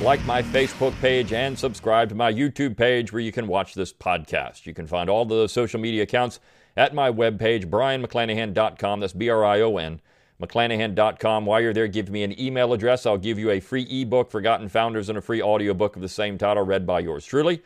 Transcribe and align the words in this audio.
like 0.00 0.24
my 0.24 0.42
Facebook 0.42 0.98
page, 1.00 1.32
and 1.32 1.58
subscribe 1.58 2.08
to 2.08 2.14
my 2.14 2.32
YouTube 2.32 2.76
page 2.76 3.12
where 3.12 3.20
you 3.20 3.32
can 3.32 3.46
watch 3.46 3.74
this 3.74 3.92
podcast. 3.92 4.64
You 4.64 4.72
can 4.72 4.86
find 4.86 5.10
all 5.10 5.26
the 5.26 5.46
social 5.46 5.78
media 5.78 6.04
accounts 6.04 6.40
at 6.76 6.94
my 6.94 7.10
webpage, 7.10 7.66
brionmcclanahan.com. 7.66 9.00
That's 9.00 9.12
B 9.12 9.28
R 9.28 9.44
I 9.44 9.60
O 9.60 9.76
N, 9.76 10.00
mcclanahan.com. 10.40 11.44
While 11.44 11.60
you're 11.60 11.74
there, 11.74 11.86
give 11.86 12.08
me 12.08 12.22
an 12.22 12.40
email 12.40 12.72
address. 12.72 13.04
I'll 13.04 13.18
give 13.18 13.38
you 13.38 13.50
a 13.50 13.60
free 13.60 13.82
ebook, 13.82 14.30
Forgotten 14.30 14.70
Founders, 14.70 15.10
and 15.10 15.18
a 15.18 15.22
free 15.22 15.42
audiobook 15.42 15.96
of 15.96 16.02
the 16.02 16.08
same 16.08 16.38
title, 16.38 16.64
read 16.64 16.86
by 16.86 17.00
yours 17.00 17.26
truly. 17.26 17.62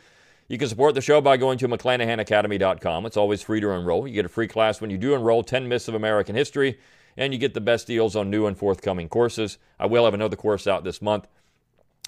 You 0.48 0.58
can 0.58 0.68
support 0.68 0.94
the 0.94 1.00
show 1.00 1.20
by 1.20 1.36
going 1.36 1.56
to 1.58 1.68
mcclanahanacademy.com. 1.68 3.06
It's 3.06 3.16
always 3.16 3.42
free 3.42 3.60
to 3.60 3.70
enroll. 3.70 4.08
You 4.08 4.14
get 4.14 4.26
a 4.26 4.28
free 4.28 4.48
class 4.48 4.80
when 4.80 4.90
you 4.90 4.98
do 4.98 5.14
enroll 5.14 5.42
10 5.42 5.68
Myths 5.68 5.88
of 5.88 5.94
American 5.94 6.34
History, 6.34 6.78
and 7.16 7.32
you 7.32 7.38
get 7.38 7.54
the 7.54 7.60
best 7.60 7.86
deals 7.86 8.16
on 8.16 8.28
new 8.28 8.46
and 8.46 8.58
forthcoming 8.58 9.08
courses. 9.08 9.56
I 9.78 9.86
will 9.86 10.04
have 10.04 10.14
another 10.14 10.36
course 10.36 10.66
out 10.66 10.84
this 10.84 11.00
month, 11.00 11.28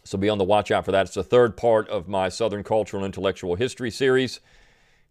so 0.07 0.17
be 0.17 0.29
on 0.29 0.39
the 0.39 0.45
watch 0.45 0.71
out 0.71 0.85
for 0.85 0.93
that. 0.93 1.07
It's 1.07 1.15
the 1.15 1.25
third 1.25 1.57
part 1.57 1.89
of 1.89 2.07
my 2.07 2.29
Southern 2.29 2.63
Cultural 2.63 3.03
and 3.03 3.13
Intellectual 3.13 3.57
History 3.57 3.91
series. 3.91 4.41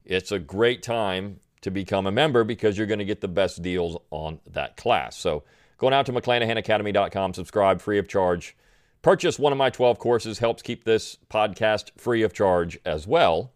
It's 0.05 0.31
a 0.31 0.39
great 0.39 0.81
time 0.81 1.39
to 1.61 1.71
become 1.71 2.07
a 2.07 2.11
member 2.11 2.43
because 2.43 2.77
you're 2.77 2.87
going 2.87 2.99
to 2.99 3.05
get 3.05 3.21
the 3.21 3.27
best 3.27 3.61
deals 3.61 3.97
on 4.11 4.39
that 4.51 4.77
class. 4.77 5.17
So, 5.17 5.43
going 5.77 5.93
out 5.93 6.05
to 6.05 6.13
mcclanahanacademy.com, 6.13 7.33
subscribe 7.33 7.81
free 7.81 7.97
of 7.97 8.07
charge. 8.07 8.55
Purchase 9.01 9.37
one 9.37 9.51
of 9.51 9.57
my 9.57 9.69
12 9.69 9.99
courses, 9.99 10.39
helps 10.39 10.61
keep 10.61 10.83
this 10.83 11.17
podcast 11.29 11.91
free 11.97 12.23
of 12.23 12.33
charge 12.33 12.79
as 12.85 13.05
well. 13.05 13.51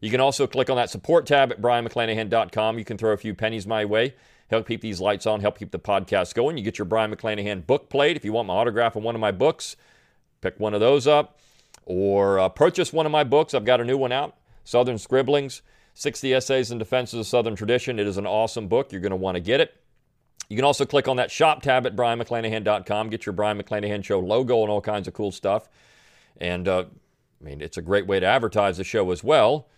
You 0.00 0.10
can 0.10 0.20
also 0.20 0.46
click 0.46 0.70
on 0.70 0.76
that 0.76 0.90
support 0.90 1.26
tab 1.26 1.50
at 1.50 1.60
brionmcclanahan.com. 1.60 2.78
You 2.78 2.84
can 2.84 2.96
throw 2.96 3.12
a 3.12 3.16
few 3.16 3.34
pennies 3.34 3.66
my 3.66 3.84
way, 3.84 4.14
help 4.48 4.68
keep 4.68 4.82
these 4.82 5.00
lights 5.00 5.26
on, 5.26 5.40
help 5.40 5.58
keep 5.58 5.70
the 5.70 5.78
podcast 5.78 6.34
going. 6.34 6.56
You 6.56 6.64
get 6.64 6.78
your 6.78 6.84
Brion 6.84 7.14
McClanahan 7.14 7.66
book 7.66 7.88
plate. 7.88 8.16
If 8.16 8.24
you 8.24 8.32
want 8.32 8.48
my 8.48 8.54
autograph 8.54 8.96
on 8.96 9.02
one 9.02 9.14
of 9.14 9.20
my 9.20 9.32
books, 9.32 9.76
pick 10.50 10.60
one 10.60 10.74
of 10.74 10.80
those 10.80 11.06
up 11.06 11.38
or 11.84 12.38
uh, 12.38 12.48
purchase 12.48 12.92
one 12.92 13.06
of 13.06 13.12
my 13.12 13.24
books. 13.24 13.54
I've 13.54 13.64
got 13.64 13.80
a 13.80 13.84
new 13.84 13.98
one 13.98 14.12
out 14.12 14.36
Southern 14.64 14.98
Scribblings 14.98 15.62
60 15.94 16.34
Essays 16.34 16.70
in 16.70 16.78
Defense 16.78 17.12
of 17.12 17.18
the 17.18 17.24
Southern 17.24 17.56
Tradition. 17.56 17.98
It 17.98 18.06
is 18.06 18.18
an 18.18 18.26
awesome 18.26 18.68
book. 18.68 18.92
You're 18.92 19.00
going 19.00 19.10
to 19.10 19.16
want 19.16 19.36
to 19.36 19.40
get 19.40 19.60
it. 19.60 19.74
You 20.48 20.56
can 20.56 20.64
also 20.64 20.84
click 20.84 21.08
on 21.08 21.16
that 21.16 21.30
shop 21.30 21.62
tab 21.62 21.86
at 21.86 21.96
brionmcclanahan.com, 21.96 23.10
get 23.10 23.26
your 23.26 23.32
Brion 23.32 23.60
McClanahan 23.60 24.04
Show 24.04 24.20
logo 24.20 24.60
and 24.62 24.70
all 24.70 24.80
kinds 24.80 25.08
of 25.08 25.14
cool 25.14 25.32
stuff. 25.32 25.68
And 26.38 26.68
uh, 26.68 26.84
I 27.40 27.44
mean, 27.44 27.60
it's 27.60 27.76
a 27.76 27.82
great 27.82 28.06
way 28.06 28.20
to 28.20 28.26
advertise 28.26 28.76
the 28.76 28.84
show 28.84 29.10
as 29.10 29.24
well. 29.24 29.68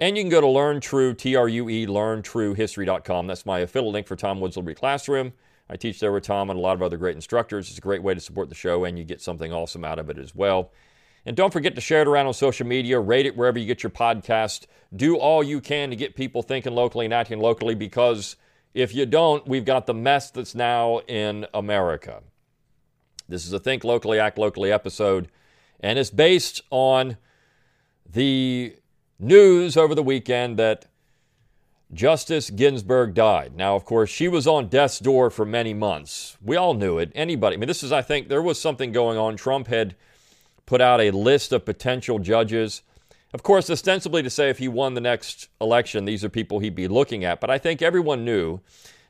And 0.00 0.16
you 0.16 0.22
can 0.22 0.30
go 0.30 0.40
to 0.40 0.46
Learn 0.46 0.80
True, 0.80 1.12
T 1.12 1.34
R 1.34 1.48
U 1.48 1.68
E, 1.68 1.86
learntruehistory.com. 1.86 3.26
That's 3.26 3.44
my 3.44 3.58
affiliate 3.58 3.92
link 3.92 4.06
for 4.06 4.16
Tom 4.16 4.40
Woods 4.40 4.56
Liberty 4.56 4.78
Classroom. 4.78 5.32
I 5.70 5.76
teach 5.76 6.00
there 6.00 6.12
with 6.12 6.24
Tom 6.24 6.50
and 6.50 6.58
a 6.58 6.62
lot 6.62 6.74
of 6.74 6.82
other 6.82 6.96
great 6.96 7.14
instructors. 7.14 7.68
It's 7.68 7.78
a 7.78 7.82
great 7.82 8.02
way 8.02 8.14
to 8.14 8.20
support 8.20 8.48
the 8.48 8.54
show, 8.54 8.84
and 8.84 8.98
you 8.98 9.04
get 9.04 9.20
something 9.20 9.52
awesome 9.52 9.84
out 9.84 9.98
of 9.98 10.08
it 10.08 10.18
as 10.18 10.34
well. 10.34 10.72
And 11.26 11.36
don't 11.36 11.52
forget 11.52 11.74
to 11.74 11.80
share 11.80 12.02
it 12.02 12.08
around 12.08 12.26
on 12.26 12.34
social 12.34 12.66
media, 12.66 12.98
rate 12.98 13.26
it 13.26 13.36
wherever 13.36 13.58
you 13.58 13.66
get 13.66 13.82
your 13.82 13.90
podcast. 13.90 14.66
Do 14.94 15.16
all 15.16 15.42
you 15.42 15.60
can 15.60 15.90
to 15.90 15.96
get 15.96 16.16
people 16.16 16.42
thinking 16.42 16.74
locally 16.74 17.04
and 17.04 17.12
acting 17.12 17.38
locally 17.38 17.74
because 17.74 18.36
if 18.72 18.94
you 18.94 19.04
don't, 19.04 19.46
we've 19.46 19.64
got 19.64 19.86
the 19.86 19.94
mess 19.94 20.30
that's 20.30 20.54
now 20.54 21.00
in 21.00 21.46
America. 21.52 22.22
This 23.28 23.44
is 23.44 23.52
a 23.52 23.58
Think 23.58 23.84
Locally, 23.84 24.18
Act 24.18 24.38
Locally 24.38 24.72
episode, 24.72 25.28
and 25.80 25.98
it's 25.98 26.08
based 26.10 26.62
on 26.70 27.18
the 28.10 28.74
news 29.18 29.76
over 29.76 29.94
the 29.94 30.02
weekend 30.02 30.58
that 30.58 30.86
Justice 31.92 32.50
Ginsburg 32.50 33.14
died. 33.14 33.56
Now, 33.56 33.74
of 33.74 33.84
course, 33.84 34.10
she 34.10 34.28
was 34.28 34.46
on 34.46 34.68
death's 34.68 34.98
door 34.98 35.30
for 35.30 35.46
many 35.46 35.72
months. 35.72 36.36
We 36.42 36.56
all 36.56 36.74
knew 36.74 36.98
it. 36.98 37.10
Anybody, 37.14 37.56
I 37.56 37.58
mean, 37.58 37.66
this 37.68 37.82
is, 37.82 37.92
I 37.92 38.02
think, 38.02 38.28
there 38.28 38.42
was 38.42 38.60
something 38.60 38.92
going 38.92 39.16
on. 39.16 39.36
Trump 39.36 39.68
had 39.68 39.96
put 40.66 40.82
out 40.82 41.00
a 41.00 41.10
list 41.10 41.50
of 41.52 41.64
potential 41.64 42.18
judges. 42.18 42.82
Of 43.32 43.42
course, 43.42 43.70
ostensibly 43.70 44.22
to 44.22 44.28
say 44.28 44.50
if 44.50 44.58
he 44.58 44.68
won 44.68 44.94
the 44.94 45.00
next 45.00 45.48
election, 45.60 46.04
these 46.04 46.22
are 46.22 46.28
people 46.28 46.58
he'd 46.58 46.74
be 46.74 46.88
looking 46.88 47.24
at. 47.24 47.40
But 47.40 47.48
I 47.48 47.56
think 47.56 47.80
everyone 47.80 48.22
knew 48.22 48.60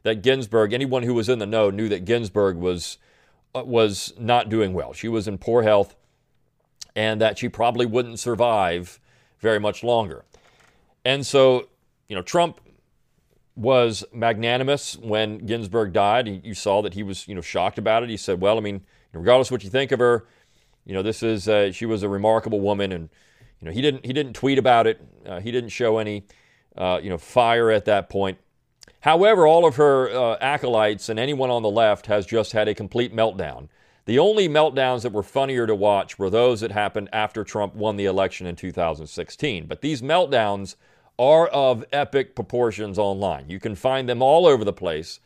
that 0.04 0.22
Ginsburg, 0.22 0.72
anyone 0.72 1.02
who 1.02 1.14
was 1.14 1.28
in 1.28 1.40
the 1.40 1.46
know, 1.46 1.70
knew 1.70 1.88
that 1.88 2.04
Ginsburg 2.04 2.56
was 2.56 2.98
uh, 3.54 3.64
was 3.64 4.12
not 4.18 4.48
doing 4.48 4.72
well. 4.72 4.92
She 4.92 5.08
was 5.08 5.26
in 5.26 5.38
poor 5.38 5.62
health, 5.62 5.96
and 6.94 7.20
that 7.20 7.38
she 7.38 7.48
probably 7.48 7.86
wouldn't 7.86 8.20
survive 8.20 9.00
very 9.40 9.58
much 9.58 9.82
longer. 9.82 10.24
And 11.04 11.26
so, 11.26 11.68
you 12.08 12.14
know, 12.14 12.22
Trump 12.22 12.60
was 13.58 14.04
magnanimous 14.12 14.96
when 14.98 15.38
Ginsburg 15.38 15.92
died. 15.92 16.44
You 16.44 16.54
saw 16.54 16.80
that 16.82 16.94
he 16.94 17.02
was, 17.02 17.26
you 17.26 17.34
know, 17.34 17.40
shocked 17.40 17.76
about 17.76 18.04
it. 18.04 18.08
He 18.08 18.16
said, 18.16 18.40
"Well, 18.40 18.56
I 18.56 18.60
mean, 18.60 18.82
regardless 19.12 19.48
of 19.48 19.52
what 19.52 19.64
you 19.64 19.70
think 19.70 19.90
of 19.90 19.98
her, 19.98 20.26
you 20.84 20.94
know, 20.94 21.02
this 21.02 21.22
is 21.24 21.48
uh, 21.48 21.72
she 21.72 21.84
was 21.84 22.04
a 22.04 22.08
remarkable 22.08 22.60
woman." 22.60 22.92
And 22.92 23.08
you 23.60 23.66
know, 23.66 23.72
he 23.72 23.82
didn't 23.82 24.06
he 24.06 24.12
didn't 24.12 24.34
tweet 24.34 24.58
about 24.58 24.86
it. 24.86 25.00
Uh, 25.26 25.40
he 25.40 25.50
didn't 25.50 25.70
show 25.70 25.98
any, 25.98 26.24
uh, 26.76 27.00
you 27.02 27.10
know, 27.10 27.18
fire 27.18 27.70
at 27.70 27.84
that 27.86 28.08
point. 28.08 28.38
However, 29.00 29.46
all 29.46 29.66
of 29.66 29.76
her 29.76 30.08
uh, 30.08 30.36
acolytes 30.40 31.08
and 31.08 31.18
anyone 31.18 31.50
on 31.50 31.62
the 31.62 31.70
left 31.70 32.06
has 32.06 32.26
just 32.26 32.52
had 32.52 32.68
a 32.68 32.74
complete 32.74 33.14
meltdown. 33.14 33.68
The 34.06 34.18
only 34.18 34.48
meltdowns 34.48 35.02
that 35.02 35.12
were 35.12 35.22
funnier 35.22 35.66
to 35.66 35.74
watch 35.74 36.18
were 36.18 36.30
those 36.30 36.60
that 36.60 36.72
happened 36.72 37.08
after 37.12 37.44
Trump 37.44 37.74
won 37.74 37.96
the 37.96 38.06
election 38.06 38.46
in 38.46 38.56
2016. 38.56 39.66
But 39.66 39.82
these 39.82 40.00
meltdowns 40.00 40.76
are 41.18 41.48
of 41.48 41.84
epic 41.92 42.34
proportions 42.34 42.98
online. 42.98 43.48
You 43.48 43.58
can 43.58 43.74
find 43.74 44.08
them 44.08 44.22
all 44.22 44.46
over 44.46 44.64
the 44.64 44.72
place. 44.72 45.20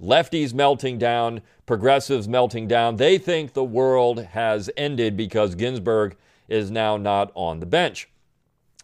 Lefties 0.00 0.54
melting 0.54 0.98
down, 0.98 1.42
progressives 1.66 2.26
melting 2.26 2.66
down. 2.66 2.96
They 2.96 3.18
think 3.18 3.52
the 3.52 3.64
world 3.64 4.24
has 4.24 4.70
ended 4.76 5.16
because 5.16 5.54
Ginsburg 5.54 6.16
is 6.48 6.70
now 6.70 6.96
not 6.96 7.30
on 7.34 7.60
the 7.60 7.66
bench. 7.66 8.08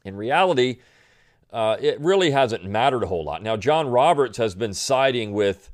In 0.04 0.16
reality, 0.16 0.78
uh, 1.52 1.76
it 1.80 1.98
really 2.00 2.30
hasn't 2.30 2.64
mattered 2.64 3.02
a 3.02 3.06
whole 3.06 3.24
lot. 3.24 3.42
Now, 3.42 3.56
John 3.56 3.88
Roberts 3.88 4.38
has 4.38 4.54
been 4.54 4.74
siding 4.74 5.32
with 5.32 5.70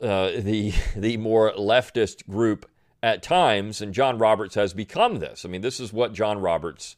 uh, 0.00 0.30
the 0.38 0.72
the 0.96 1.16
more 1.16 1.52
leftist 1.52 2.28
group 2.28 2.70
at 3.02 3.22
times, 3.22 3.80
and 3.80 3.92
John 3.92 4.18
Roberts 4.18 4.54
has 4.54 4.72
become 4.72 5.18
this. 5.18 5.44
I 5.44 5.48
mean, 5.48 5.60
this 5.60 5.80
is 5.80 5.92
what 5.92 6.12
John 6.12 6.40
Roberts 6.40 6.96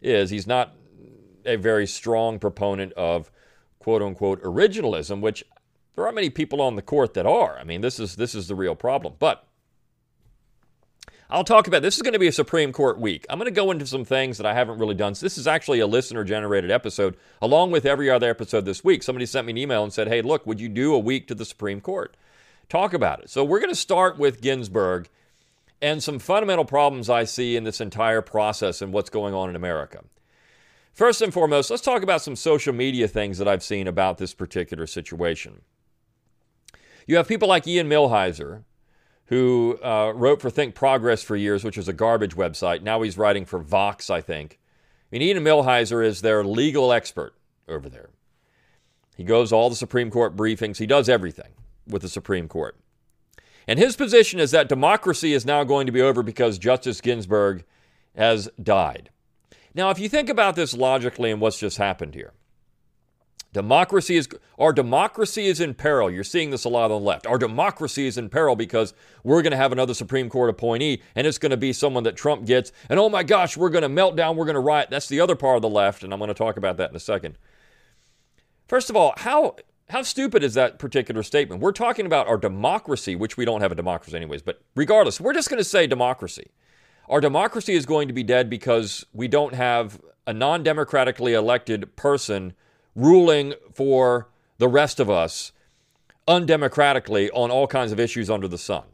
is. 0.00 0.30
He's 0.30 0.46
not 0.46 0.74
a 1.46 1.56
very 1.56 1.86
strong 1.86 2.38
proponent 2.38 2.92
of 2.94 3.30
quote 3.78 4.02
unquote 4.02 4.42
originalism, 4.42 5.20
which 5.20 5.44
there 5.94 6.04
aren't 6.04 6.14
many 6.14 6.30
people 6.30 6.60
on 6.60 6.76
the 6.76 6.82
court 6.82 7.14
that 7.14 7.26
are. 7.26 7.58
I 7.58 7.64
mean, 7.64 7.80
this 7.80 7.98
is 7.98 8.16
this 8.16 8.34
is 8.34 8.48
the 8.48 8.54
real 8.54 8.74
problem. 8.74 9.14
But 9.18 9.46
I'll 11.28 11.44
talk 11.44 11.66
about 11.66 11.82
this 11.82 11.96
is 11.96 12.02
going 12.02 12.12
to 12.12 12.20
be 12.20 12.28
a 12.28 12.32
Supreme 12.32 12.72
Court 12.72 13.00
week. 13.00 13.26
I'm 13.28 13.38
going 13.38 13.46
to 13.46 13.50
go 13.50 13.70
into 13.72 13.86
some 13.86 14.04
things 14.04 14.36
that 14.36 14.46
I 14.46 14.54
haven't 14.54 14.78
really 14.78 14.94
done. 14.94 15.14
So 15.14 15.26
this 15.26 15.36
is 15.36 15.46
actually 15.46 15.80
a 15.80 15.86
listener 15.86 16.22
generated 16.22 16.70
episode, 16.70 17.16
along 17.42 17.72
with 17.72 17.84
every 17.84 18.08
other 18.08 18.30
episode 18.30 18.64
this 18.64 18.84
week. 18.84 19.02
Somebody 19.02 19.26
sent 19.26 19.46
me 19.46 19.52
an 19.52 19.58
email 19.58 19.82
and 19.82 19.92
said, 19.92 20.06
Hey, 20.06 20.22
look, 20.22 20.46
would 20.46 20.60
you 20.60 20.68
do 20.68 20.94
a 20.94 20.98
week 20.98 21.26
to 21.28 21.34
the 21.34 21.44
Supreme 21.44 21.80
Court? 21.80 22.16
Talk 22.68 22.94
about 22.94 23.20
it. 23.20 23.30
So 23.30 23.44
we're 23.44 23.60
going 23.60 23.70
to 23.70 23.76
start 23.76 24.18
with 24.18 24.40
Ginsburg 24.40 25.08
and 25.82 26.02
some 26.02 26.18
fundamental 26.18 26.64
problems 26.64 27.10
I 27.10 27.24
see 27.24 27.56
in 27.56 27.64
this 27.64 27.80
entire 27.80 28.22
process 28.22 28.80
and 28.80 28.92
what's 28.92 29.10
going 29.10 29.34
on 29.34 29.50
in 29.50 29.56
America. 29.56 30.04
First 30.96 31.20
and 31.20 31.30
foremost, 31.30 31.70
let's 31.70 31.82
talk 31.82 32.02
about 32.02 32.22
some 32.22 32.34
social 32.34 32.72
media 32.72 33.06
things 33.06 33.36
that 33.36 33.46
I've 33.46 33.62
seen 33.62 33.86
about 33.86 34.16
this 34.16 34.32
particular 34.32 34.86
situation. 34.86 35.60
You 37.06 37.16
have 37.16 37.28
people 37.28 37.48
like 37.48 37.66
Ian 37.66 37.86
Millhiser, 37.86 38.62
who 39.26 39.78
uh, 39.84 40.14
wrote 40.16 40.40
for 40.40 40.48
Think 40.48 40.74
Progress 40.74 41.22
for 41.22 41.36
years, 41.36 41.64
which 41.64 41.76
is 41.76 41.86
a 41.86 41.92
garbage 41.92 42.34
website. 42.34 42.80
Now 42.80 43.02
he's 43.02 43.18
writing 43.18 43.44
for 43.44 43.58
Vox, 43.58 44.08
I 44.08 44.22
think. 44.22 44.58
I 45.12 45.18
mean, 45.18 45.20
Ian 45.20 45.44
Millhiser 45.44 46.02
is 46.02 46.22
their 46.22 46.42
legal 46.42 46.90
expert 46.90 47.34
over 47.68 47.90
there. 47.90 48.08
He 49.18 49.22
goes 49.22 49.52
all 49.52 49.68
the 49.68 49.76
Supreme 49.76 50.10
Court 50.10 50.34
briefings. 50.34 50.78
He 50.78 50.86
does 50.86 51.10
everything 51.10 51.52
with 51.86 52.00
the 52.00 52.08
Supreme 52.08 52.48
Court. 52.48 52.74
And 53.68 53.78
his 53.78 53.96
position 53.96 54.40
is 54.40 54.50
that 54.52 54.66
democracy 54.66 55.34
is 55.34 55.44
now 55.44 55.62
going 55.62 55.84
to 55.84 55.92
be 55.92 56.00
over 56.00 56.22
because 56.22 56.56
Justice 56.56 57.02
Ginsburg 57.02 57.66
has 58.14 58.48
died. 58.62 59.10
Now, 59.76 59.90
if 59.90 59.98
you 59.98 60.08
think 60.08 60.28
about 60.30 60.56
this 60.56 60.74
logically 60.74 61.30
and 61.30 61.40
what's 61.40 61.58
just 61.58 61.76
happened 61.76 62.14
here, 62.14 62.32
Democracy 63.56 64.16
is 64.16 64.28
our 64.58 64.70
democracy 64.70 65.46
is 65.46 65.62
in 65.62 65.72
peril. 65.72 66.10
You're 66.10 66.24
seeing 66.24 66.50
this 66.50 66.64
a 66.64 66.68
lot 66.68 66.90
on 66.90 67.00
the 67.00 67.06
left. 67.06 67.26
Our 67.26 67.38
democracy 67.38 68.06
is 68.06 68.18
in 68.18 68.28
peril 68.28 68.54
because 68.54 68.92
we're 69.24 69.40
going 69.40 69.52
to 69.52 69.56
have 69.56 69.72
another 69.72 69.94
Supreme 69.94 70.28
Court 70.28 70.50
appointee 70.50 71.00
and 71.14 71.26
it's 71.26 71.38
going 71.38 71.50
to 71.52 71.56
be 71.56 71.72
someone 71.72 72.02
that 72.02 72.16
Trump 72.16 72.44
gets. 72.44 72.70
And 72.90 73.00
oh 73.00 73.08
my 73.08 73.22
gosh, 73.22 73.56
we're 73.56 73.70
going 73.70 73.80
to 73.80 73.88
melt 73.88 74.14
down, 74.14 74.36
we're 74.36 74.44
going 74.44 74.56
to 74.56 74.60
riot. 74.60 74.90
That's 74.90 75.08
the 75.08 75.20
other 75.20 75.34
part 75.34 75.56
of 75.56 75.62
the 75.62 75.70
left, 75.70 76.04
and 76.04 76.12
I'm 76.12 76.18
going 76.18 76.28
to 76.28 76.34
talk 76.34 76.58
about 76.58 76.76
that 76.76 76.90
in 76.90 76.96
a 76.96 77.00
second. 77.00 77.38
First 78.68 78.90
of 78.90 78.96
all, 78.96 79.14
how 79.16 79.56
how 79.88 80.02
stupid 80.02 80.44
is 80.44 80.52
that 80.52 80.78
particular 80.78 81.22
statement? 81.22 81.62
We're 81.62 81.72
talking 81.72 82.04
about 82.04 82.26
our 82.26 82.36
democracy, 82.36 83.16
which 83.16 83.38
we 83.38 83.46
don't 83.46 83.62
have 83.62 83.72
a 83.72 83.76
democracy 83.76 84.16
anyways, 84.16 84.42
but 84.42 84.60
regardless, 84.74 85.18
we're 85.18 85.32
just 85.32 85.48
going 85.48 85.60
to 85.60 85.64
say 85.64 85.86
democracy. 85.86 86.50
Our 87.08 87.20
democracy 87.20 87.74
is 87.74 87.86
going 87.86 88.08
to 88.08 88.14
be 88.14 88.22
dead 88.22 88.50
because 88.50 89.06
we 89.12 89.28
don't 89.28 89.54
have 89.54 90.00
a 90.26 90.32
non-democratically 90.32 91.34
elected 91.34 91.94
person 91.96 92.54
ruling 92.94 93.54
for 93.72 94.28
the 94.58 94.68
rest 94.68 94.98
of 94.98 95.08
us 95.08 95.52
undemocratically 96.26 97.30
on 97.32 97.50
all 97.50 97.66
kinds 97.66 97.92
of 97.92 98.00
issues 98.00 98.28
under 98.28 98.48
the 98.48 98.58
sun. 98.58 98.84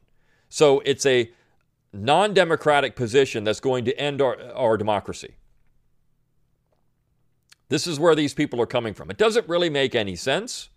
So 0.48 0.80
it's 0.84 1.06
a 1.06 1.30
non 1.92 2.34
democratic 2.34 2.96
position 2.96 3.44
that's 3.44 3.60
going 3.60 3.86
to 3.86 3.98
end 3.98 4.20
our, 4.20 4.38
our 4.52 4.76
democracy. 4.76 5.36
This 7.70 7.86
is 7.86 7.98
where 7.98 8.14
these 8.14 8.34
people 8.34 8.60
are 8.60 8.66
coming 8.66 8.92
from. 8.92 9.10
It 9.10 9.16
doesn't 9.16 9.48
really 9.48 9.70
make 9.70 9.94
any 9.94 10.14
sense. 10.14 10.68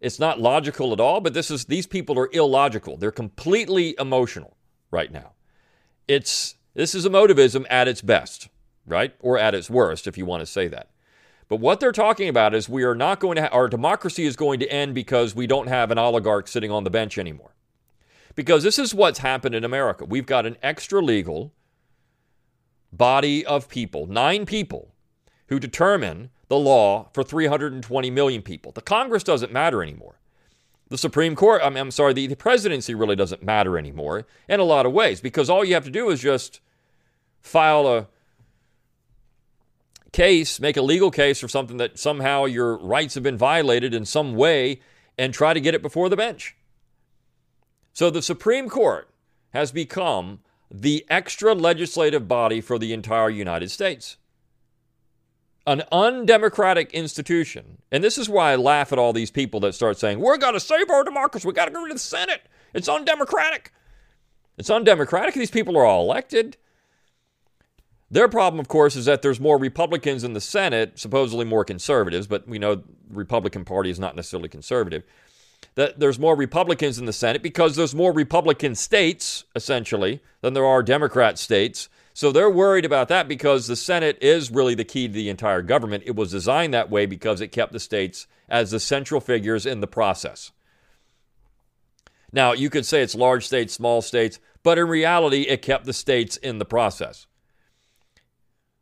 It's 0.00 0.18
not 0.18 0.40
logical 0.40 0.92
at 0.92 0.98
all, 0.98 1.20
but 1.20 1.34
this 1.34 1.50
is 1.50 1.66
these 1.66 1.86
people 1.86 2.18
are 2.18 2.28
illogical. 2.32 2.96
They're 2.96 3.12
completely 3.12 3.94
emotional 3.98 4.56
right 4.90 5.12
now. 5.12 5.35
It's 6.08 6.56
this 6.74 6.94
is 6.94 7.06
emotivism 7.06 7.64
at 7.70 7.88
its 7.88 8.02
best, 8.02 8.48
right? 8.86 9.14
Or 9.20 9.38
at 9.38 9.54
its 9.54 9.70
worst 9.70 10.06
if 10.06 10.18
you 10.18 10.26
want 10.26 10.40
to 10.40 10.46
say 10.46 10.68
that. 10.68 10.90
But 11.48 11.60
what 11.60 11.80
they're 11.80 11.92
talking 11.92 12.28
about 12.28 12.54
is 12.54 12.68
we 12.68 12.82
are 12.82 12.94
not 12.94 13.20
going 13.20 13.36
to, 13.36 13.42
ha- 13.42 13.48
our 13.52 13.68
democracy 13.68 14.24
is 14.26 14.36
going 14.36 14.60
to 14.60 14.68
end 14.68 14.94
because 14.94 15.34
we 15.34 15.46
don't 15.46 15.68
have 15.68 15.90
an 15.90 15.98
oligarch 15.98 16.48
sitting 16.48 16.70
on 16.70 16.84
the 16.84 16.90
bench 16.90 17.18
anymore. 17.18 17.54
Because 18.34 18.62
this 18.62 18.78
is 18.78 18.94
what's 18.94 19.20
happened 19.20 19.54
in 19.54 19.64
America. 19.64 20.04
We've 20.04 20.26
got 20.26 20.44
an 20.44 20.56
extra 20.62 21.00
legal 21.00 21.52
body 22.92 23.46
of 23.46 23.68
people, 23.68 24.06
nine 24.06 24.44
people, 24.44 24.92
who 25.48 25.58
determine 25.58 26.30
the 26.48 26.58
law 26.58 27.08
for 27.14 27.22
320 27.22 28.10
million 28.10 28.42
people. 28.42 28.72
The 28.72 28.82
Congress 28.82 29.22
doesn't 29.22 29.52
matter 29.52 29.82
anymore. 29.82 30.18
The 30.88 30.98
Supreme 30.98 31.34
Court, 31.34 31.62
I 31.62 31.66
I'm 31.66 31.90
sorry, 31.90 32.12
the, 32.12 32.26
the 32.26 32.36
presidency 32.36 32.94
really 32.94 33.16
doesn't 33.16 33.42
matter 33.42 33.76
anymore 33.76 34.26
in 34.48 34.60
a 34.60 34.64
lot 34.64 34.86
of 34.86 34.92
ways 34.92 35.20
because 35.20 35.50
all 35.50 35.64
you 35.64 35.74
have 35.74 35.84
to 35.84 35.90
do 35.90 36.10
is 36.10 36.20
just 36.20 36.60
file 37.40 37.86
a 37.86 38.06
case, 40.12 40.60
make 40.60 40.76
a 40.76 40.82
legal 40.82 41.10
case 41.10 41.40
for 41.40 41.48
something 41.48 41.76
that 41.76 41.98
somehow 41.98 42.44
your 42.44 42.78
rights 42.78 43.14
have 43.14 43.22
been 43.22 43.36
violated 43.36 43.94
in 43.94 44.04
some 44.04 44.34
way 44.34 44.80
and 45.18 45.34
try 45.34 45.52
to 45.52 45.60
get 45.60 45.74
it 45.74 45.82
before 45.82 46.08
the 46.08 46.16
bench. 46.16 46.56
So 47.92 48.10
the 48.10 48.22
Supreme 48.22 48.68
Court 48.68 49.10
has 49.50 49.72
become 49.72 50.40
the 50.70 51.04
extra 51.08 51.54
legislative 51.54 52.28
body 52.28 52.60
for 52.60 52.78
the 52.78 52.92
entire 52.92 53.30
United 53.30 53.70
States. 53.70 54.16
An 55.66 55.82
undemocratic 55.90 56.92
institution. 56.92 57.78
And 57.90 58.04
this 58.04 58.18
is 58.18 58.28
why 58.28 58.52
I 58.52 58.56
laugh 58.56 58.92
at 58.92 58.98
all 58.98 59.12
these 59.12 59.30
people 59.30 59.58
that 59.60 59.74
start 59.74 59.98
saying, 59.98 60.20
we're 60.20 60.36
going 60.36 60.54
to 60.54 60.60
save 60.60 60.90
our 60.90 61.02
democracy. 61.02 61.46
we've 61.46 61.56
got 61.56 61.64
to 61.64 61.72
get 61.72 61.78
rid 61.78 61.90
of 61.90 61.96
the 61.96 61.98
Senate. 61.98 62.42
It's 62.72 62.88
undemocratic. 62.88 63.72
It's 64.58 64.70
undemocratic. 64.70 65.34
These 65.34 65.50
people 65.50 65.76
are 65.76 65.84
all 65.84 66.04
elected. 66.04 66.56
Their 68.10 68.28
problem, 68.28 68.60
of 68.60 68.68
course, 68.68 68.94
is 68.94 69.06
that 69.06 69.22
there's 69.22 69.40
more 69.40 69.58
Republicans 69.58 70.22
in 70.22 70.32
the 70.32 70.40
Senate, 70.40 70.98
supposedly 70.98 71.44
more 71.44 71.64
conservatives, 71.64 72.26
but 72.26 72.46
we 72.46 72.58
know 72.58 72.76
the 72.76 72.84
Republican 73.10 73.64
Party 73.64 73.90
is 73.90 73.98
not 73.98 74.14
necessarily 74.14 74.48
conservative. 74.48 75.02
That 75.74 75.98
there's 75.98 76.18
more 76.18 76.36
Republicans 76.36 76.98
in 76.98 77.06
the 77.06 77.12
Senate 77.12 77.42
because 77.42 77.74
there's 77.74 77.94
more 77.94 78.12
Republican 78.12 78.74
states, 78.76 79.44
essentially, 79.56 80.20
than 80.40 80.54
there 80.54 80.64
are 80.64 80.82
Democrat 80.82 81.38
states. 81.38 81.88
So 82.16 82.32
they're 82.32 82.48
worried 82.48 82.86
about 82.86 83.08
that 83.08 83.28
because 83.28 83.66
the 83.66 83.76
Senate 83.76 84.16
is 84.22 84.50
really 84.50 84.74
the 84.74 84.86
key 84.86 85.06
to 85.06 85.12
the 85.12 85.28
entire 85.28 85.60
government. 85.60 86.04
It 86.06 86.16
was 86.16 86.30
designed 86.30 86.72
that 86.72 86.88
way 86.88 87.04
because 87.04 87.42
it 87.42 87.52
kept 87.52 87.74
the 87.74 87.78
states 87.78 88.26
as 88.48 88.70
the 88.70 88.80
central 88.80 89.20
figures 89.20 89.66
in 89.66 89.80
the 89.80 89.86
process. 89.86 90.50
Now, 92.32 92.54
you 92.54 92.70
could 92.70 92.86
say 92.86 93.02
it's 93.02 93.14
large 93.14 93.46
states, 93.46 93.74
small 93.74 94.00
states, 94.00 94.40
but 94.62 94.78
in 94.78 94.88
reality, 94.88 95.42
it 95.42 95.60
kept 95.60 95.84
the 95.84 95.92
states 95.92 96.38
in 96.38 96.58
the 96.58 96.64
process. 96.64 97.26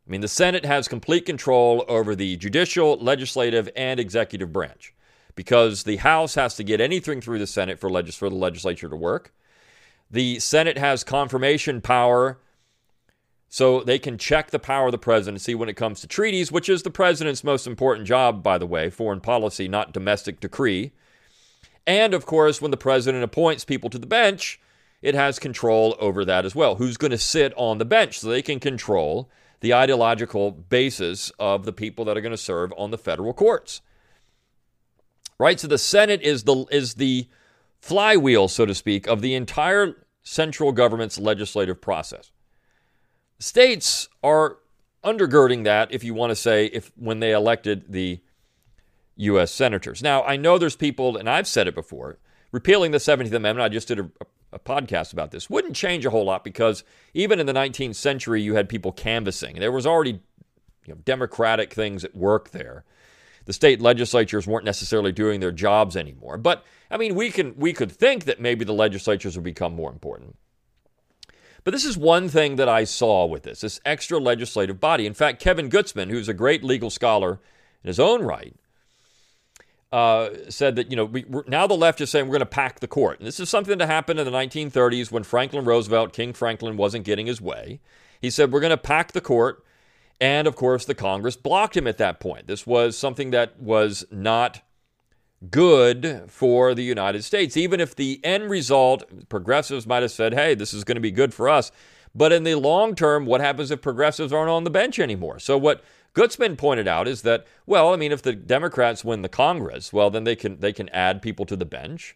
I 0.07 0.11
mean, 0.11 0.21
the 0.21 0.29
Senate 0.29 0.63
has 0.63 0.87
complete 0.87 1.25
control 1.25 1.83
over 1.89 2.15
the 2.15 2.37
judicial, 2.37 2.95
legislative, 2.99 3.69
and 3.75 3.99
executive 3.99 4.53
branch 4.53 4.93
because 5.35 5.83
the 5.83 5.97
House 5.97 6.35
has 6.35 6.55
to 6.55 6.63
get 6.63 6.79
anything 6.79 7.19
through 7.19 7.39
the 7.39 7.47
Senate 7.47 7.81
for, 7.81 7.89
legis- 7.89 8.15
for 8.15 8.29
the 8.29 8.35
legislature 8.35 8.87
to 8.87 8.95
work. 8.95 9.33
The 10.09 10.39
Senate 10.39 10.77
has 10.77 11.03
confirmation 11.03 11.81
power, 11.81 12.37
so 13.55 13.79
they 13.79 13.97
can 13.97 14.17
check 14.17 14.51
the 14.51 14.59
power 14.59 14.87
of 14.87 14.91
the 14.91 14.97
presidency 14.97 15.55
when 15.55 15.69
it 15.69 15.77
comes 15.77 16.01
to 16.01 16.07
treaties, 16.07 16.51
which 16.51 16.67
is 16.67 16.83
the 16.83 16.89
president's 16.89 17.41
most 17.41 17.65
important 17.65 18.05
job, 18.05 18.43
by 18.43 18.57
the 18.57 18.65
way, 18.65 18.89
foreign 18.89 19.21
policy, 19.21 19.69
not 19.69 19.93
domestic 19.93 20.41
decree. 20.41 20.91
And 21.87 22.13
of 22.13 22.25
course, 22.25 22.61
when 22.61 22.71
the 22.71 22.75
president 22.75 23.23
appoints 23.23 23.63
people 23.63 23.89
to 23.91 23.97
the 23.97 24.05
bench, 24.05 24.59
it 25.01 25.15
has 25.15 25.39
control 25.39 25.95
over 26.01 26.25
that 26.25 26.43
as 26.43 26.53
well. 26.53 26.75
Who's 26.75 26.97
going 26.97 27.11
to 27.11 27.17
sit 27.17 27.53
on 27.55 27.77
the 27.77 27.85
bench 27.85 28.19
so 28.19 28.27
they 28.27 28.41
can 28.41 28.59
control 28.59 29.31
the 29.61 29.73
ideological 29.73 30.51
basis 30.51 31.31
of 31.39 31.63
the 31.63 31.71
people 31.71 32.03
that 32.03 32.17
are 32.17 32.21
going 32.21 32.31
to 32.31 32.37
serve 32.37 32.73
on 32.75 32.91
the 32.91 32.97
federal 32.97 33.31
courts. 33.31 33.79
Right? 35.39 35.61
So 35.61 35.69
the 35.69 35.77
Senate 35.77 36.21
is 36.21 36.43
the 36.43 36.65
is 36.71 36.95
the 36.95 37.29
flywheel, 37.79 38.49
so 38.49 38.65
to 38.65 38.75
speak, 38.75 39.07
of 39.07 39.21
the 39.21 39.33
entire 39.33 39.95
central 40.23 40.73
government's 40.73 41.17
legislative 41.17 41.79
process. 41.79 42.31
States 43.39 44.07
are 44.23 44.57
undergirding 45.03 45.63
that, 45.65 45.91
if 45.91 46.03
you 46.03 46.13
want 46.13 46.31
to 46.31 46.35
say, 46.35 46.65
if 46.67 46.91
when 46.95 47.19
they 47.19 47.31
elected 47.31 47.91
the 47.91 48.21
U.S. 49.17 49.51
senators. 49.51 50.01
Now, 50.03 50.23
I 50.23 50.35
know 50.35 50.57
there's 50.57 50.75
people, 50.75 51.17
and 51.17 51.29
I've 51.29 51.47
said 51.47 51.67
it 51.67 51.75
before, 51.75 52.17
repealing 52.51 52.91
the 52.91 52.97
17th 52.97 53.33
Amendment. 53.33 53.61
I 53.61 53.69
just 53.69 53.87
did 53.87 53.99
a, 53.99 54.09
a 54.51 54.59
podcast 54.59 55.13
about 55.13 55.31
this. 55.31 55.49
Wouldn't 55.49 55.75
change 55.75 56.05
a 56.05 56.09
whole 56.09 56.25
lot 56.25 56.43
because 56.43 56.83
even 57.13 57.39
in 57.39 57.45
the 57.45 57.53
19th 57.53 57.95
century, 57.95 58.41
you 58.41 58.55
had 58.55 58.67
people 58.67 58.91
canvassing. 58.91 59.59
There 59.59 59.71
was 59.71 59.85
already 59.85 60.19
you 60.85 60.93
know, 60.93 60.99
democratic 61.05 61.73
things 61.73 62.03
at 62.03 62.15
work 62.15 62.51
there. 62.51 62.83
The 63.45 63.53
state 63.53 63.79
legislatures 63.79 64.47
weren't 64.47 64.65
necessarily 64.65 65.11
doing 65.11 65.39
their 65.39 65.51
jobs 65.51 65.95
anymore. 65.95 66.37
But 66.37 66.65
I 66.89 66.97
mean, 66.97 67.15
we 67.15 67.29
can 67.29 67.55
we 67.57 67.73
could 67.73 67.91
think 67.91 68.25
that 68.25 68.39
maybe 68.39 68.65
the 68.65 68.73
legislatures 68.73 69.35
would 69.35 69.43
become 69.43 69.75
more 69.75 69.91
important. 69.91 70.35
But 71.65 71.71
this 71.71 71.83
is 71.83 71.97
one 71.97 72.29
thing 72.29 72.57
that 72.57 72.69
I 72.69 72.83
saw 72.83 73.25
with 73.25 73.43
this, 73.43 73.61
this 73.61 73.81
extra 73.83 74.19
legislative 74.19 74.79
body. 74.79 75.07
In 75.07 75.15
fact, 75.15 75.41
Kevin 75.41 75.67
Gutzman, 75.67 76.11
who's 76.11 76.29
a 76.29 76.33
great 76.33 76.63
legal 76.63 76.91
scholar 76.91 77.39
in 77.83 77.87
his 77.87 77.99
own 77.99 78.21
right, 78.21 78.55
uh, 79.91 80.29
said 80.47 80.75
that 80.75 80.91
you 80.91 80.95
know 80.95 81.05
we, 81.05 81.25
now 81.47 81.65
the 81.65 81.73
left 81.73 82.01
is 82.01 82.11
saying 82.11 82.25
we're 82.27 82.33
going 82.33 82.39
to 82.41 82.45
pack 82.45 82.81
the 82.81 82.87
court. 82.87 83.19
And 83.19 83.27
this 83.27 83.39
is 83.39 83.49
something 83.49 83.79
that 83.79 83.87
happened 83.87 84.19
in 84.19 84.25
the 84.25 84.31
1930s 84.31 85.11
when 85.11 85.23
Franklin 85.23 85.65
Roosevelt, 85.65 86.13
King 86.13 86.33
Franklin, 86.33 86.77
wasn't 86.77 87.03
getting 87.03 87.25
his 87.25 87.41
way. 87.41 87.79
He 88.21 88.29
said 88.29 88.51
we're 88.51 88.59
going 88.59 88.69
to 88.69 88.77
pack 88.77 89.13
the 89.13 89.21
court, 89.21 89.63
and 90.21 90.47
of 90.47 90.55
course 90.55 90.85
the 90.85 90.93
Congress 90.93 91.35
blocked 91.35 91.75
him 91.75 91.87
at 91.87 91.97
that 91.97 92.19
point. 92.19 92.45
This 92.45 92.67
was 92.67 92.95
something 92.95 93.31
that 93.31 93.59
was 93.59 94.05
not 94.11 94.61
good 95.49 96.23
for 96.27 96.73
the 96.73 96.83
United 96.83 97.23
States, 97.23 97.57
even 97.57 97.79
if 97.79 97.95
the 97.95 98.19
end 98.23 98.49
result 98.49 99.03
progressives 99.29 99.85
might 99.85 100.01
have 100.01 100.11
said, 100.11 100.33
"Hey, 100.33 100.55
this 100.55 100.73
is 100.73 100.83
going 100.83 100.95
to 100.95 101.01
be 101.01 101.11
good 101.11 101.33
for 101.33 101.49
us." 101.49 101.71
But 102.13 102.31
in 102.31 102.43
the 102.43 102.55
long 102.55 102.95
term, 102.95 103.25
what 103.25 103.41
happens 103.41 103.71
if 103.71 103.81
progressives 103.81 104.31
aren't 104.31 104.49
on 104.49 104.63
the 104.63 104.69
bench 104.69 104.99
anymore? 104.99 105.37
So 105.39 105.57
what 105.57 105.83
Gutzman 106.13 106.57
pointed 106.57 106.87
out 106.87 107.09
is 107.09 107.23
that, 107.23 107.45
well, 107.65 107.93
I 107.93 107.97
mean, 107.97 108.13
if 108.13 108.21
the 108.21 108.33
Democrats 108.33 109.03
win 109.03 109.21
the 109.21 109.29
Congress, 109.29 109.91
well, 109.91 110.09
then 110.09 110.23
they 110.23 110.35
can 110.35 110.59
they 110.61 110.71
can 110.71 110.87
add 110.89 111.21
people 111.21 111.45
to 111.45 111.57
the 111.57 111.65
bench. 111.65 112.15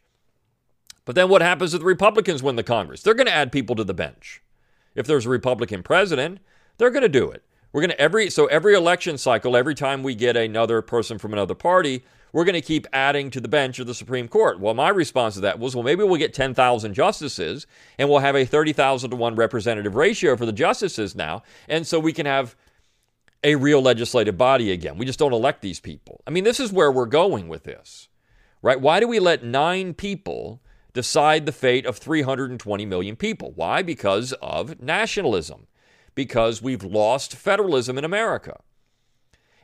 But 1.03 1.15
then 1.15 1.27
what 1.27 1.41
happens 1.41 1.73
if 1.73 1.81
the 1.81 1.85
Republicans 1.85 2.41
win 2.41 2.55
the 2.55 2.63
Congress? 2.63 3.01
They're 3.01 3.13
going 3.13 3.27
to 3.27 3.33
add 3.33 3.51
people 3.51 3.75
to 3.75 3.83
the 3.83 3.93
bench. 3.93 4.41
If 4.95 5.05
there's 5.05 5.25
a 5.25 5.29
Republican 5.29 5.83
president, 5.83 6.39
they're 6.77 6.91
going 6.91 7.03
to 7.03 7.09
do 7.09 7.29
it. 7.29 7.43
We're 7.73 7.81
going 7.81 7.91
to 7.91 7.99
every 7.99 8.29
so 8.29 8.45
every 8.45 8.73
election 8.73 9.17
cycle, 9.17 9.57
every 9.57 9.75
time 9.75 10.01
we 10.01 10.15
get 10.15 10.37
another 10.37 10.81
person 10.81 11.17
from 11.17 11.33
another 11.33 11.55
party, 11.55 12.03
we're 12.31 12.45
going 12.45 12.53
to 12.53 12.61
keep 12.61 12.85
adding 12.93 13.29
to 13.31 13.41
the 13.41 13.47
bench 13.47 13.79
of 13.79 13.87
the 13.87 13.93
Supreme 13.93 14.27
Court. 14.27 14.59
Well, 14.59 14.73
my 14.73 14.89
response 14.89 15.35
to 15.35 15.41
that 15.41 15.59
was, 15.59 15.75
well, 15.75 15.83
maybe 15.83 16.03
we'll 16.03 16.17
get 16.17 16.33
10,000 16.33 16.93
justices 16.93 17.67
and 17.97 18.09
we'll 18.09 18.19
have 18.19 18.35
a 18.35 18.45
30,000 18.45 19.09
to 19.09 19.15
1 19.15 19.35
representative 19.35 19.95
ratio 19.95 20.35
for 20.35 20.45
the 20.45 20.53
justices 20.53 21.15
now. 21.15 21.43
And 21.67 21.85
so 21.87 21.99
we 21.99 22.13
can 22.13 22.25
have 22.25 22.55
a 23.43 23.55
real 23.55 23.81
legislative 23.81 24.37
body 24.37 24.71
again. 24.71 24.97
We 24.97 25.05
just 25.05 25.19
don't 25.19 25.33
elect 25.33 25.61
these 25.61 25.79
people. 25.79 26.21
I 26.27 26.31
mean, 26.31 26.43
this 26.43 26.59
is 26.59 26.71
where 26.71 26.91
we're 26.91 27.05
going 27.05 27.47
with 27.47 27.63
this, 27.63 28.09
right? 28.61 28.79
Why 28.79 28.99
do 28.99 29.07
we 29.07 29.19
let 29.19 29.43
nine 29.43 29.93
people 29.93 30.61
decide 30.93 31.45
the 31.45 31.51
fate 31.51 31.85
of 31.85 31.97
320 31.97 32.85
million 32.85 33.15
people? 33.15 33.53
Why? 33.55 33.81
Because 33.81 34.33
of 34.41 34.81
nationalism, 34.81 35.67
because 36.15 36.61
we've 36.61 36.83
lost 36.83 37.35
federalism 37.35 37.97
in 37.97 38.03
America. 38.03 38.59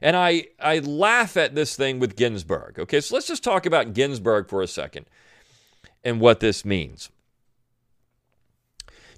And 0.05 0.15
I, 0.15 0.45
I 0.59 0.77
laugh 0.77 1.35
at 1.35 1.55
this 1.55 1.75
thing 1.75 1.97
with 1.97 2.15
Ginsburg. 2.15 2.77
Okay, 2.77 3.01
so 3.01 3.15
let's 3.15 3.25
just 3.25 3.43
talk 3.43 3.65
about 3.65 3.95
Ginsburg 3.95 4.47
for 4.47 4.61
a 4.61 4.67
second 4.67 5.07
and 6.03 6.19
what 6.19 6.41
this 6.41 6.63
means. 6.63 7.09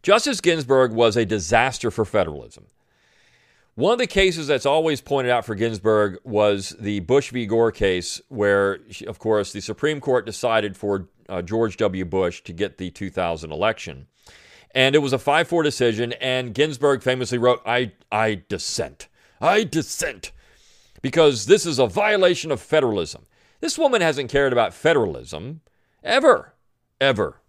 Justice 0.01 0.39
Ginsburg 0.39 0.93
was 0.93 1.17
a 1.17 1.25
disaster 1.25 1.91
for 1.91 2.05
federalism. 2.05 2.67
One 3.75 3.91
of 3.91 3.99
the 3.99 4.07
cases 4.07 4.47
that's 4.47 4.65
always 4.65 5.01
pointed 5.01 5.29
out 5.29 5.43
for 5.43 5.55
Ginsburg 5.55 6.19
was 6.23 6.73
the 6.79 7.01
Bush 7.01 7.31
v. 7.31 7.45
Gore 7.45 7.73
case, 7.73 8.21
where, 8.29 8.79
of 9.07 9.19
course, 9.19 9.51
the 9.51 9.59
Supreme 9.59 9.99
Court 9.99 10.25
decided 10.25 10.77
for 10.77 11.09
uh, 11.27 11.41
George 11.41 11.75
W. 11.75 12.05
Bush 12.05 12.41
to 12.43 12.53
get 12.53 12.77
the 12.77 12.91
2000 12.91 13.51
election. 13.51 14.07
And 14.71 14.95
it 14.95 14.99
was 14.99 15.11
a 15.11 15.19
5 15.19 15.49
4 15.49 15.63
decision, 15.63 16.13
and 16.13 16.53
Ginsburg 16.53 17.03
famously 17.03 17.37
wrote, 17.37 17.61
I, 17.65 17.91
I 18.09 18.43
dissent. 18.47 19.09
I 19.41 19.65
dissent. 19.65 20.31
Because 21.01 21.45
this 21.45 21.65
is 21.65 21.79
a 21.79 21.87
violation 21.87 22.51
of 22.51 22.61
federalism. 22.61 23.25
This 23.59 23.77
woman 23.77 24.01
hasn't 24.01 24.31
cared 24.31 24.53
about 24.53 24.73
federalism 24.73 25.61
ever, 26.03 26.53
ever 27.01 27.41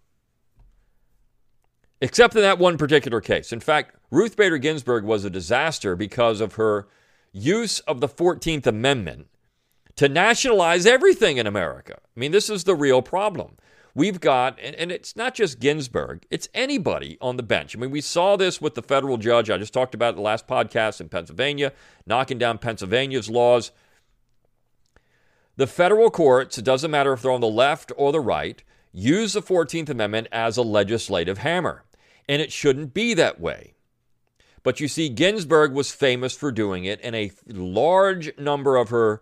except 2.01 2.35
in 2.35 2.41
that 2.41 2.59
one 2.59 2.77
particular 2.77 3.21
case. 3.21 3.51
In 3.51 3.59
fact, 3.59 3.95
Ruth 4.11 4.35
Bader 4.35 4.57
Ginsburg 4.57 5.03
was 5.03 5.25
a 5.25 5.29
disaster 5.29 5.95
because 5.95 6.41
of 6.41 6.55
her 6.55 6.87
use 7.31 7.79
of 7.81 7.99
the 7.99 8.07
14th 8.07 8.65
Amendment 8.65 9.27
to 9.95 10.09
nationalize 10.09 10.85
everything 10.85 11.37
in 11.37 11.45
America. 11.45 11.97
I 11.97 12.19
mean, 12.19 12.31
this 12.31 12.49
is 12.49 12.63
the 12.63 12.75
real 12.75 13.01
problem. 13.01 13.57
We've 13.99 14.21
got, 14.21 14.57
and, 14.63 14.73
and, 14.77 14.93
it's 14.93 15.17
not 15.17 15.35
just 15.35 15.59
Ginsburg, 15.59 16.25
it's 16.31 16.47
anybody 16.53 17.17
on 17.19 17.35
the 17.35 17.43
bench. 17.43 17.75
I 17.75 17.79
mean, 17.79 17.91
we 17.91 17.99
saw 17.99 18.37
this 18.37 18.61
with 18.61 18.75
the 18.75 18.81
federal 18.81 19.17
judge. 19.17 19.49
I 19.49 19.57
just 19.57 19.73
talked 19.73 19.93
about 19.93 20.15
the 20.15 20.21
last 20.21 20.47
podcast 20.47 21.01
in 21.01 21.09
Pennsylvania, 21.09 21.73
knocking 22.05 22.37
down 22.37 22.59
Pennsylvania's 22.59 23.29
laws. 23.29 23.71
The 25.57 25.67
federal 25.67 26.09
courts, 26.09 26.57
it 26.57 26.63
doesn't 26.63 26.89
matter 26.89 27.11
if 27.11 27.21
they're 27.21 27.31
on 27.33 27.41
the 27.41 27.47
left 27.47 27.91
or 27.97 28.13
the 28.13 28.21
right, 28.21 28.63
use 28.93 29.33
the 29.33 29.41
14th 29.41 29.89
Amendment 29.89 30.29
as 30.31 30.55
a 30.55 30.61
legislative 30.61 31.39
hammer 31.39 31.83
and 32.29 32.41
it 32.41 32.53
shouldn't 32.53 32.93
be 32.93 33.13
that 33.15 33.41
way. 33.41 33.73
But 34.63 34.79
you 34.79 34.87
see, 34.87 35.09
Ginsburg 35.09 35.73
was 35.73 35.91
famous 35.91 36.33
for 36.33 36.53
doing 36.53 36.85
it 36.85 37.01
and 37.03 37.17
a 37.17 37.33
large 37.47 38.31
number 38.37 38.77
of 38.77 38.91
her 38.91 39.21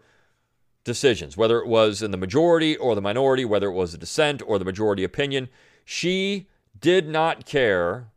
decisions, 0.87 1.37
whether 1.37 1.59
it 1.59 1.67
was 1.67 2.01
in 2.01 2.09
the 2.09 2.17
majority 2.17 2.75
or 2.75 2.95
the 2.95 3.01
minority, 3.01 3.45
whether 3.45 3.67
it 3.67 3.73
was 3.73 3.93
a 3.93 3.97
dissent 3.99 4.41
or 4.47 4.57
the 4.57 4.65
majority 4.65 5.03
opinion. 5.03 5.49
She 5.85 6.47
did 6.79 7.07
not 7.07 7.45
care, 7.45 8.07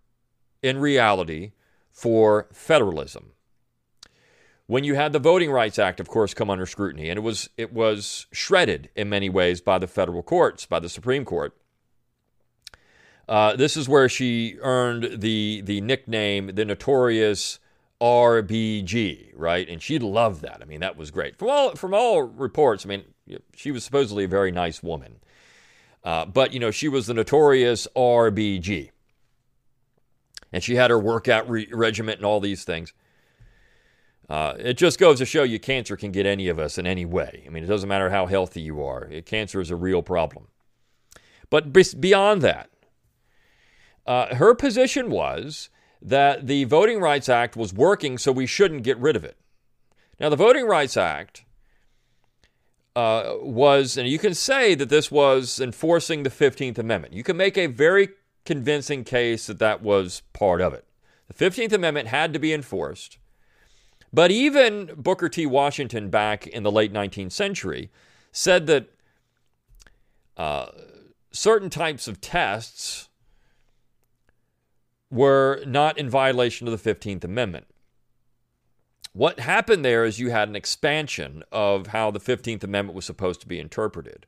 in 0.62 0.78
reality, 0.78 1.52
for 1.90 2.48
federalism. 2.52 3.32
When 4.66 4.84
you 4.84 4.94
had 4.94 5.12
the 5.12 5.18
Voting 5.18 5.50
Rights 5.50 5.78
Act, 5.78 5.98
of 5.98 6.08
course, 6.08 6.32
come 6.32 6.48
under 6.48 6.64
scrutiny, 6.64 7.10
and 7.10 7.18
it 7.18 7.22
was 7.22 7.50
it 7.56 7.72
was 7.72 8.26
shredded 8.32 8.88
in 8.94 9.08
many 9.08 9.28
ways 9.28 9.60
by 9.60 9.78
the 9.78 9.88
federal 9.88 10.22
courts, 10.22 10.64
by 10.64 10.78
the 10.78 10.88
Supreme 10.88 11.24
Court. 11.24 11.56
Uh, 13.28 13.56
this 13.56 13.76
is 13.76 13.88
where 13.88 14.08
she 14.08 14.56
earned 14.62 15.20
the 15.20 15.60
the 15.62 15.80
nickname, 15.80 16.54
the 16.54 16.64
notorious 16.64 17.58
RBG, 18.00 19.32
right? 19.34 19.68
And 19.68 19.82
she 19.82 19.98
loved 19.98 20.42
that. 20.42 20.60
I 20.62 20.64
mean, 20.64 20.80
that 20.80 20.96
was 20.96 21.10
great. 21.10 21.36
From 21.36 21.48
all 21.48 21.74
from 21.74 21.94
all 21.94 22.22
reports, 22.22 22.86
I 22.86 22.88
mean, 22.88 23.04
she 23.54 23.70
was 23.70 23.84
supposedly 23.84 24.24
a 24.24 24.28
very 24.28 24.50
nice 24.50 24.82
woman, 24.82 25.16
uh, 26.04 26.24
but 26.24 26.52
you 26.52 26.60
know, 26.60 26.70
she 26.70 26.88
was 26.88 27.06
the 27.06 27.14
notorious 27.14 27.86
RBG, 27.94 28.90
and 30.52 30.62
she 30.62 30.76
had 30.76 30.90
her 30.90 30.98
workout 30.98 31.48
re- 31.48 31.68
regiment 31.70 32.18
and 32.18 32.26
all 32.26 32.40
these 32.40 32.64
things. 32.64 32.94
Uh, 34.30 34.54
it 34.58 34.74
just 34.74 34.98
goes 34.98 35.18
to 35.18 35.26
show 35.26 35.42
you 35.42 35.58
cancer 35.58 35.96
can 35.96 36.12
get 36.12 36.24
any 36.24 36.48
of 36.48 36.58
us 36.58 36.78
in 36.78 36.86
any 36.86 37.04
way. 37.04 37.42
I 37.46 37.50
mean, 37.50 37.64
it 37.64 37.66
doesn't 37.66 37.88
matter 37.88 38.10
how 38.10 38.26
healthy 38.26 38.60
you 38.60 38.82
are. 38.82 39.10
Cancer 39.26 39.60
is 39.60 39.70
a 39.70 39.76
real 39.76 40.02
problem. 40.02 40.46
But 41.50 41.72
beyond 42.00 42.40
that, 42.42 42.70
uh, 44.06 44.36
her 44.36 44.54
position 44.54 45.10
was 45.10 45.68
that 46.02 46.46
the 46.46 46.64
Voting 46.64 47.00
Rights 47.00 47.28
Act 47.28 47.56
was 47.56 47.72
working, 47.72 48.18
so 48.18 48.32
we 48.32 48.46
shouldn't 48.46 48.82
get 48.82 48.98
rid 48.98 49.16
of 49.16 49.24
it. 49.24 49.36
Now, 50.18 50.28
the 50.28 50.36
Voting 50.36 50.66
Rights 50.66 50.96
Act 50.96 51.44
uh, 52.96 53.34
was, 53.40 53.96
and 53.96 54.08
you 54.08 54.18
can 54.18 54.34
say 54.34 54.74
that 54.74 54.88
this 54.88 55.10
was 55.10 55.60
enforcing 55.60 56.22
the 56.22 56.30
15th 56.30 56.78
Amendment. 56.78 57.14
You 57.14 57.22
can 57.22 57.36
make 57.36 57.56
a 57.56 57.66
very 57.66 58.08
convincing 58.44 59.04
case 59.04 59.46
that 59.46 59.58
that 59.58 59.82
was 59.82 60.22
part 60.32 60.60
of 60.60 60.72
it. 60.72 60.84
The 61.28 61.34
15th 61.34 61.72
Amendment 61.72 62.08
had 62.08 62.32
to 62.32 62.38
be 62.38 62.52
enforced. 62.52 63.18
But 64.12 64.30
even 64.30 64.90
Booker 64.96 65.28
T. 65.28 65.46
Washington 65.46 66.10
back 66.10 66.46
in 66.46 66.62
the 66.62 66.72
late 66.72 66.92
19th 66.92 67.32
century 67.32 67.90
said 68.32 68.66
that 68.66 68.88
uh, 70.36 70.66
certain 71.30 71.70
types 71.70 72.08
of 72.08 72.20
tests 72.20 73.09
were 75.10 75.62
not 75.66 75.98
in 75.98 76.08
violation 76.08 76.68
of 76.68 76.82
the 76.82 76.94
15th 76.94 77.24
Amendment. 77.24 77.66
What 79.12 79.40
happened 79.40 79.84
there 79.84 80.04
is 80.04 80.20
you 80.20 80.30
had 80.30 80.48
an 80.48 80.54
expansion 80.56 81.42
of 81.50 81.88
how 81.88 82.10
the 82.10 82.20
15th 82.20 82.62
Amendment 82.62 82.94
was 82.94 83.04
supposed 83.04 83.40
to 83.40 83.48
be 83.48 83.58
interpreted. 83.58 84.26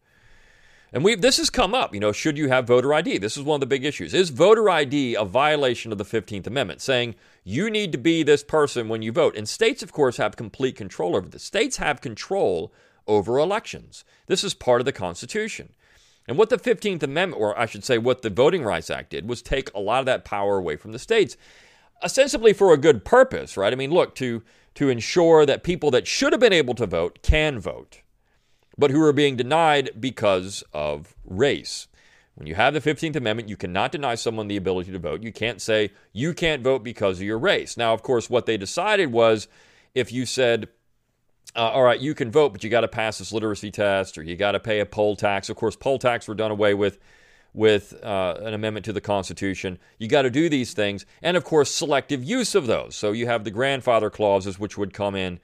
And 0.92 1.04
we 1.04 1.14
this 1.14 1.38
has 1.38 1.48
come 1.48 1.74
up, 1.74 1.94
you 1.94 2.00
know, 2.00 2.12
should 2.12 2.36
you 2.36 2.48
have 2.48 2.66
voter 2.66 2.92
ID? 2.92 3.16
This 3.18 3.36
is 3.36 3.44
one 3.44 3.56
of 3.56 3.60
the 3.60 3.66
big 3.66 3.84
issues. 3.84 4.12
Is 4.12 4.28
voter 4.28 4.68
ID 4.68 5.14
a 5.14 5.24
violation 5.24 5.90
of 5.90 5.98
the 5.98 6.04
15th 6.04 6.46
Amendment, 6.46 6.82
saying 6.82 7.14
you 7.44 7.70
need 7.70 7.92
to 7.92 7.98
be 7.98 8.22
this 8.22 8.42
person 8.42 8.88
when 8.88 9.00
you 9.00 9.10
vote? 9.10 9.34
And 9.34 9.48
states, 9.48 9.82
of 9.82 9.92
course, 9.92 10.18
have 10.18 10.36
complete 10.36 10.76
control 10.76 11.16
over 11.16 11.28
this. 11.28 11.44
States 11.44 11.78
have 11.78 12.02
control 12.02 12.72
over 13.06 13.38
elections. 13.38 14.04
This 14.26 14.44
is 14.44 14.52
part 14.52 14.82
of 14.82 14.84
the 14.84 14.92
Constitution. 14.92 15.72
And 16.28 16.38
what 16.38 16.50
the 16.50 16.56
15th 16.56 17.02
Amendment, 17.02 17.40
or 17.40 17.58
I 17.58 17.66
should 17.66 17.84
say, 17.84 17.98
what 17.98 18.22
the 18.22 18.30
Voting 18.30 18.62
Rights 18.62 18.90
Act 18.90 19.10
did, 19.10 19.28
was 19.28 19.42
take 19.42 19.72
a 19.74 19.80
lot 19.80 20.00
of 20.00 20.06
that 20.06 20.24
power 20.24 20.58
away 20.58 20.76
from 20.76 20.92
the 20.92 20.98
states, 20.98 21.36
ostensibly 22.02 22.52
for 22.52 22.72
a 22.72 22.78
good 22.78 23.04
purpose, 23.04 23.56
right? 23.56 23.72
I 23.72 23.76
mean, 23.76 23.90
look, 23.90 24.14
to, 24.16 24.42
to 24.74 24.88
ensure 24.88 25.44
that 25.46 25.62
people 25.64 25.90
that 25.90 26.06
should 26.06 26.32
have 26.32 26.40
been 26.40 26.52
able 26.52 26.74
to 26.74 26.86
vote 26.86 27.18
can 27.22 27.58
vote, 27.58 28.02
but 28.78 28.90
who 28.90 29.02
are 29.02 29.12
being 29.12 29.36
denied 29.36 29.90
because 29.98 30.62
of 30.72 31.14
race. 31.24 31.88
When 32.34 32.46
you 32.46 32.54
have 32.54 32.72
the 32.72 32.80
15th 32.80 33.16
Amendment, 33.16 33.48
you 33.48 33.56
cannot 33.56 33.92
deny 33.92 34.14
someone 34.14 34.48
the 34.48 34.56
ability 34.56 34.92
to 34.92 34.98
vote. 34.98 35.22
You 35.22 35.32
can't 35.32 35.60
say 35.60 35.90
you 36.12 36.32
can't 36.32 36.62
vote 36.62 36.82
because 36.82 37.18
of 37.18 37.24
your 37.24 37.38
race. 37.38 37.76
Now, 37.76 37.92
of 37.92 38.02
course, 38.02 38.30
what 38.30 38.46
they 38.46 38.56
decided 38.56 39.12
was 39.12 39.48
if 39.94 40.10
you 40.12 40.24
said, 40.24 40.68
uh, 41.54 41.70
all 41.70 41.82
right, 41.82 42.00
you 42.00 42.14
can 42.14 42.30
vote, 42.30 42.52
but 42.52 42.64
you 42.64 42.70
got 42.70 42.80
to 42.80 42.88
pass 42.88 43.18
this 43.18 43.32
literacy 43.32 43.70
test 43.70 44.16
or 44.16 44.22
you 44.22 44.36
got 44.36 44.52
to 44.52 44.60
pay 44.60 44.80
a 44.80 44.86
poll 44.86 45.16
tax. 45.16 45.48
Of 45.48 45.56
course, 45.56 45.76
poll 45.76 45.98
tax 45.98 46.26
were 46.26 46.34
done 46.34 46.50
away 46.50 46.74
with 46.74 46.98
with 47.54 47.92
uh, 48.02 48.36
an 48.40 48.54
amendment 48.54 48.86
to 48.86 48.94
the 48.94 49.00
Constitution. 49.00 49.78
You 49.98 50.08
got 50.08 50.22
to 50.22 50.30
do 50.30 50.48
these 50.48 50.72
things, 50.72 51.04
and 51.20 51.36
of 51.36 51.44
course, 51.44 51.70
selective 51.70 52.24
use 52.24 52.54
of 52.54 52.66
those. 52.66 52.96
So 52.96 53.12
you 53.12 53.26
have 53.26 53.44
the 53.44 53.50
grandfather 53.50 54.08
clauses, 54.08 54.58
which 54.58 54.78
would 54.78 54.94
come 54.94 55.14
in 55.14 55.40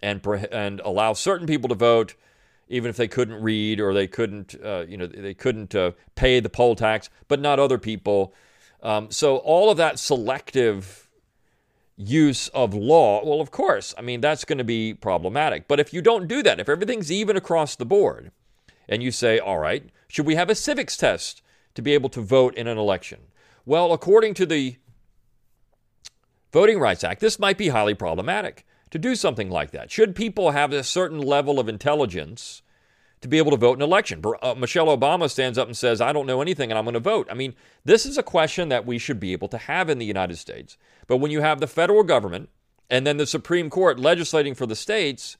and 0.00 0.24
and 0.52 0.80
allow 0.80 1.12
certain 1.12 1.46
people 1.46 1.68
to 1.68 1.74
vote, 1.74 2.14
even 2.68 2.88
if 2.88 2.96
they 2.96 3.08
couldn't 3.08 3.42
read 3.42 3.80
or 3.80 3.92
they 3.92 4.06
couldn't, 4.06 4.54
uh, 4.64 4.84
you 4.88 4.96
know, 4.96 5.06
they 5.06 5.34
couldn't 5.34 5.74
uh, 5.74 5.90
pay 6.14 6.38
the 6.38 6.48
poll 6.48 6.76
tax, 6.76 7.10
but 7.26 7.40
not 7.40 7.58
other 7.58 7.78
people. 7.78 8.32
Um, 8.82 9.10
so 9.10 9.38
all 9.38 9.70
of 9.70 9.76
that 9.76 9.98
selective 9.98 11.09
use 12.00 12.48
of 12.48 12.74
law, 12.74 13.24
well, 13.24 13.40
of 13.40 13.50
course, 13.50 13.94
I 13.98 14.02
mean, 14.02 14.20
that's 14.20 14.44
going 14.44 14.58
to 14.58 14.64
be 14.64 14.94
problematic. 14.94 15.68
But 15.68 15.80
if 15.80 15.92
you 15.92 16.00
don't 16.00 16.28
do 16.28 16.42
that, 16.42 16.60
if 16.60 16.68
everything's 16.68 17.12
even 17.12 17.36
across 17.36 17.76
the 17.76 17.84
board, 17.84 18.32
and 18.88 19.02
you 19.02 19.10
say, 19.10 19.38
all 19.38 19.58
right, 19.58 19.88
should 20.08 20.26
we 20.26 20.34
have 20.34 20.50
a 20.50 20.54
civics 20.54 20.96
test 20.96 21.42
to 21.74 21.82
be 21.82 21.92
able 21.92 22.08
to 22.10 22.20
vote 22.20 22.54
in 22.54 22.66
an 22.66 22.78
election? 22.78 23.20
Well, 23.64 23.92
according 23.92 24.34
to 24.34 24.46
the 24.46 24.76
Voting 26.52 26.80
Rights 26.80 27.04
Act, 27.04 27.20
this 27.20 27.38
might 27.38 27.58
be 27.58 27.68
highly 27.68 27.94
problematic 27.94 28.66
to 28.90 28.98
do 28.98 29.14
something 29.14 29.50
like 29.50 29.70
that. 29.70 29.90
Should 29.90 30.16
people 30.16 30.50
have 30.50 30.72
a 30.72 30.82
certain 30.82 31.20
level 31.20 31.60
of 31.60 31.68
intelligence 31.68 32.62
to 33.20 33.28
be 33.28 33.38
able 33.38 33.50
to 33.50 33.56
vote 33.56 33.74
in 33.74 33.82
an 33.82 33.88
election. 33.88 34.22
Uh, 34.42 34.54
Michelle 34.54 34.86
Obama 34.86 35.30
stands 35.30 35.58
up 35.58 35.66
and 35.66 35.76
says, 35.76 36.00
I 36.00 36.12
don't 36.12 36.26
know 36.26 36.40
anything 36.40 36.70
and 36.70 36.78
I'm 36.78 36.84
going 36.84 36.94
to 36.94 37.00
vote. 37.00 37.28
I 37.30 37.34
mean, 37.34 37.54
this 37.84 38.06
is 38.06 38.16
a 38.16 38.22
question 38.22 38.70
that 38.70 38.86
we 38.86 38.98
should 38.98 39.20
be 39.20 39.32
able 39.32 39.48
to 39.48 39.58
have 39.58 39.90
in 39.90 39.98
the 39.98 40.06
United 40.06 40.38
States. 40.38 40.78
But 41.10 41.16
when 41.16 41.32
you 41.32 41.40
have 41.40 41.58
the 41.58 41.66
federal 41.66 42.04
government 42.04 42.50
and 42.88 43.04
then 43.04 43.16
the 43.16 43.26
Supreme 43.26 43.68
Court 43.68 43.98
legislating 43.98 44.54
for 44.54 44.64
the 44.64 44.76
states, 44.76 45.36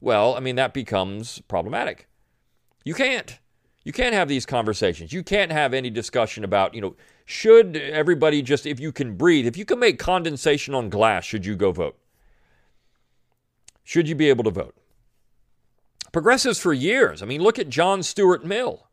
well, 0.00 0.34
I 0.34 0.40
mean, 0.40 0.56
that 0.56 0.72
becomes 0.72 1.42
problematic. 1.48 2.08
You 2.82 2.94
can't. 2.94 3.38
You 3.84 3.92
can't 3.92 4.14
have 4.14 4.26
these 4.26 4.46
conversations. 4.46 5.12
You 5.12 5.22
can't 5.22 5.52
have 5.52 5.74
any 5.74 5.90
discussion 5.90 6.44
about, 6.44 6.72
you 6.72 6.80
know, 6.80 6.96
should 7.26 7.76
everybody 7.76 8.40
just, 8.40 8.64
if 8.64 8.80
you 8.80 8.90
can 8.90 9.14
breathe, 9.18 9.46
if 9.46 9.58
you 9.58 9.66
can 9.66 9.78
make 9.78 9.98
condensation 9.98 10.74
on 10.74 10.88
glass, 10.88 11.26
should 11.26 11.44
you 11.44 11.56
go 11.56 11.72
vote? 11.72 11.98
Should 13.84 14.08
you 14.08 14.14
be 14.14 14.30
able 14.30 14.44
to 14.44 14.50
vote? 14.50 14.74
Progressives 16.10 16.58
for 16.58 16.72
years, 16.72 17.22
I 17.22 17.26
mean, 17.26 17.42
look 17.42 17.58
at 17.58 17.68
John 17.68 18.02
Stuart 18.02 18.46
Mill, 18.46 18.86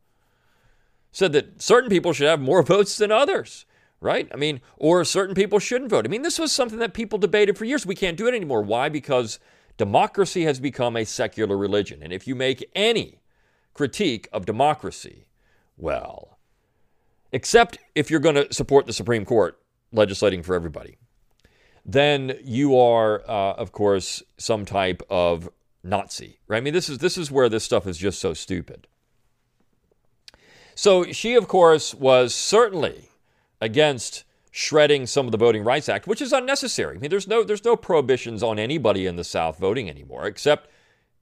said 1.12 1.32
that 1.32 1.62
certain 1.62 1.88
people 1.88 2.12
should 2.12 2.28
have 2.28 2.42
more 2.42 2.62
votes 2.76 2.98
than 2.98 3.10
others, 3.10 3.64
right? 4.00 4.28
I 4.32 4.36
mean, 4.36 4.60
or 4.76 5.04
certain 5.04 5.34
people 5.34 5.58
shouldn't 5.58 5.90
vote. 5.90 6.06
I 6.06 6.08
mean, 6.08 6.22
this 6.22 6.38
was 6.38 6.52
something 6.52 6.78
that 6.78 6.94
people 6.94 7.18
debated 7.18 7.58
for 7.58 7.64
years. 7.64 7.84
We 7.84 7.94
can't 7.94 8.16
do 8.16 8.26
it 8.26 8.34
anymore. 8.34 8.62
Why? 8.62 8.88
Because 8.88 9.38
Democracy 9.76 10.44
has 10.44 10.60
become 10.60 10.96
a 10.96 11.04
secular 11.04 11.56
religion. 11.56 12.02
And 12.02 12.12
if 12.12 12.26
you 12.26 12.34
make 12.34 12.70
any 12.74 13.20
critique 13.72 14.28
of 14.32 14.44
democracy, 14.46 15.26
well, 15.76 16.38
except 17.32 17.78
if 17.94 18.10
you're 18.10 18.20
going 18.20 18.34
to 18.34 18.52
support 18.52 18.86
the 18.86 18.92
Supreme 18.92 19.24
Court 19.24 19.58
legislating 19.92 20.42
for 20.42 20.54
everybody, 20.54 20.98
then 21.84 22.38
you 22.44 22.78
are, 22.78 23.22
uh, 23.28 23.54
of 23.54 23.72
course, 23.72 24.22
some 24.36 24.64
type 24.64 25.02
of 25.08 25.48
Nazi, 25.82 26.40
right? 26.46 26.58
I 26.58 26.60
mean, 26.60 26.74
this 26.74 26.90
is 26.90 26.98
this 26.98 27.16
is 27.16 27.30
where 27.30 27.48
this 27.48 27.64
stuff 27.64 27.86
is 27.86 27.96
just 27.96 28.20
so 28.20 28.34
stupid. 28.34 28.86
So 30.74 31.04
she, 31.04 31.34
of 31.34 31.48
course, 31.48 31.94
was 31.94 32.34
certainly 32.34 33.09
against 33.60 34.24
shredding 34.50 35.06
some 35.06 35.26
of 35.26 35.32
the 35.32 35.38
Voting 35.38 35.62
Rights 35.62 35.88
Act, 35.88 36.06
which 36.06 36.20
is 36.20 36.32
unnecessary. 36.32 36.96
I 36.96 36.98
mean, 36.98 37.10
there's 37.10 37.28
no 37.28 37.44
there's 37.44 37.64
no 37.64 37.76
prohibitions 37.76 38.42
on 38.42 38.58
anybody 38.58 39.06
in 39.06 39.16
the 39.16 39.24
South 39.24 39.58
voting 39.58 39.88
anymore, 39.88 40.26
except 40.26 40.70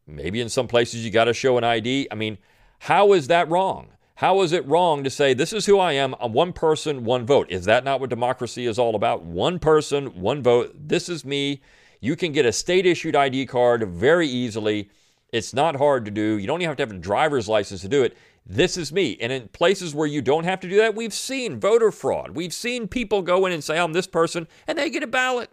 maybe 0.06 0.40
in 0.40 0.48
some 0.48 0.68
places 0.68 1.04
you 1.04 1.10
got 1.10 1.24
to 1.24 1.34
show 1.34 1.58
an 1.58 1.64
ID. 1.64 2.08
I 2.10 2.14
mean, 2.14 2.38
how 2.80 3.12
is 3.12 3.26
that 3.28 3.48
wrong? 3.48 3.88
How 4.16 4.40
is 4.40 4.52
it 4.52 4.66
wrong 4.66 5.04
to 5.04 5.10
say 5.10 5.32
this 5.32 5.52
is 5.52 5.66
who 5.66 5.78
I 5.78 5.92
am? 5.92 6.14
I'm 6.18 6.32
one 6.32 6.52
person, 6.52 7.04
one 7.04 7.24
vote. 7.24 7.50
Is 7.50 7.66
that 7.66 7.84
not 7.84 8.00
what 8.00 8.10
democracy 8.10 8.66
is 8.66 8.78
all 8.78 8.96
about? 8.96 9.22
One 9.22 9.60
person, 9.60 10.20
one 10.20 10.42
vote. 10.42 10.74
This 10.76 11.08
is 11.08 11.24
me. 11.24 11.60
You 12.00 12.16
can 12.16 12.32
get 12.32 12.46
a 12.46 12.52
state 12.52 12.86
issued 12.86 13.14
ID 13.14 13.46
card 13.46 13.88
very 13.88 14.26
easily. 14.26 14.90
It's 15.32 15.52
not 15.52 15.76
hard 15.76 16.04
to 16.06 16.10
do. 16.10 16.38
You 16.38 16.46
don't 16.46 16.60
even 16.60 16.70
have 16.70 16.76
to 16.78 16.82
have 16.82 16.90
a 16.90 16.94
driver's 16.94 17.48
license 17.48 17.82
to 17.82 17.88
do 17.88 18.02
it. 18.02 18.16
This 18.48 18.78
is 18.78 18.90
me. 18.90 19.18
And 19.20 19.30
in 19.30 19.48
places 19.48 19.94
where 19.94 20.06
you 20.06 20.22
don't 20.22 20.44
have 20.44 20.60
to 20.60 20.68
do 20.68 20.76
that, 20.78 20.94
we've 20.94 21.12
seen 21.12 21.60
voter 21.60 21.92
fraud. 21.92 22.30
We've 22.30 22.54
seen 22.54 22.88
people 22.88 23.20
go 23.20 23.44
in 23.44 23.52
and 23.52 23.62
say, 23.62 23.78
I'm 23.78 23.92
this 23.92 24.06
person, 24.06 24.48
and 24.66 24.78
they 24.78 24.88
get 24.88 25.02
a 25.02 25.06
ballot. 25.06 25.50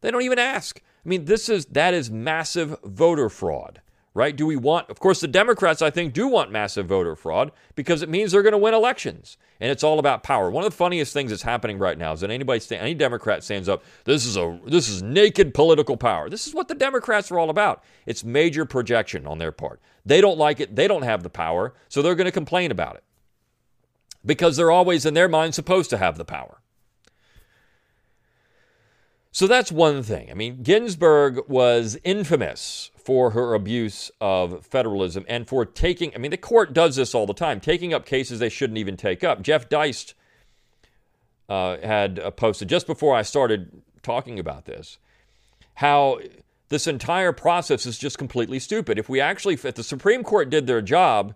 They 0.00 0.10
don't 0.12 0.22
even 0.22 0.38
ask. 0.38 0.80
I 1.04 1.08
mean, 1.08 1.24
this 1.24 1.48
is 1.48 1.66
that 1.66 1.92
is 1.92 2.10
massive 2.10 2.76
voter 2.84 3.28
fraud 3.28 3.80
right? 4.14 4.36
Do 4.36 4.46
we 4.46 4.56
want, 4.56 4.90
of 4.90 5.00
course, 5.00 5.20
the 5.20 5.28
Democrats, 5.28 5.80
I 5.80 5.90
think, 5.90 6.12
do 6.12 6.28
want 6.28 6.50
massive 6.50 6.86
voter 6.86 7.16
fraud 7.16 7.50
because 7.74 8.02
it 8.02 8.08
means 8.08 8.32
they're 8.32 8.42
going 8.42 8.52
to 8.52 8.58
win 8.58 8.74
elections. 8.74 9.38
And 9.58 9.70
it's 9.70 9.82
all 9.82 9.98
about 9.98 10.22
power. 10.22 10.50
One 10.50 10.64
of 10.64 10.70
the 10.70 10.76
funniest 10.76 11.12
things 11.12 11.30
that's 11.30 11.42
happening 11.42 11.78
right 11.78 11.96
now 11.96 12.12
is 12.12 12.20
that 12.20 12.30
anybody, 12.30 12.60
any 12.76 12.94
Democrat 12.94 13.42
stands 13.42 13.68
up, 13.68 13.82
this 14.04 14.26
is 14.26 14.36
a, 14.36 14.60
this 14.66 14.88
is 14.88 15.02
naked 15.02 15.54
political 15.54 15.96
power. 15.96 16.28
This 16.28 16.46
is 16.46 16.54
what 16.54 16.68
the 16.68 16.74
Democrats 16.74 17.30
are 17.30 17.38
all 17.38 17.48
about. 17.48 17.82
It's 18.04 18.22
major 18.22 18.66
projection 18.66 19.26
on 19.26 19.38
their 19.38 19.52
part. 19.52 19.80
They 20.04 20.20
don't 20.20 20.38
like 20.38 20.60
it. 20.60 20.76
They 20.76 20.88
don't 20.88 21.02
have 21.02 21.22
the 21.22 21.30
power. 21.30 21.74
So 21.88 22.02
they're 22.02 22.14
going 22.14 22.26
to 22.26 22.32
complain 22.32 22.70
about 22.70 22.96
it 22.96 23.04
because 24.26 24.56
they're 24.56 24.70
always, 24.70 25.06
in 25.06 25.14
their 25.14 25.28
mind, 25.28 25.54
supposed 25.54 25.90
to 25.90 25.98
have 25.98 26.18
the 26.18 26.24
power. 26.24 26.58
So 29.30 29.46
that's 29.46 29.72
one 29.72 30.02
thing. 30.02 30.30
I 30.30 30.34
mean, 30.34 30.62
Ginsburg 30.62 31.48
was 31.48 31.96
infamous 32.04 32.90
for 33.04 33.30
her 33.30 33.54
abuse 33.54 34.10
of 34.20 34.64
federalism 34.66 35.24
and 35.28 35.48
for 35.48 35.64
taking, 35.64 36.14
I 36.14 36.18
mean, 36.18 36.30
the 36.30 36.36
court 36.36 36.72
does 36.72 36.96
this 36.96 37.14
all 37.14 37.26
the 37.26 37.34
time, 37.34 37.60
taking 37.60 37.92
up 37.92 38.06
cases 38.06 38.38
they 38.38 38.48
shouldn't 38.48 38.78
even 38.78 38.96
take 38.96 39.24
up. 39.24 39.42
Jeff 39.42 39.68
Deist 39.68 40.14
uh, 41.48 41.78
had 41.78 42.36
posted 42.36 42.68
just 42.68 42.86
before 42.86 43.14
I 43.14 43.22
started 43.22 43.82
talking 44.02 44.38
about 44.38 44.64
this 44.64 44.98
how 45.74 46.20
this 46.68 46.86
entire 46.86 47.32
process 47.32 47.86
is 47.86 47.98
just 47.98 48.18
completely 48.18 48.58
stupid. 48.58 48.98
If 48.98 49.08
we 49.08 49.20
actually, 49.20 49.54
if 49.54 49.74
the 49.74 49.82
Supreme 49.82 50.22
Court 50.22 50.50
did 50.50 50.66
their 50.66 50.82
job, 50.82 51.34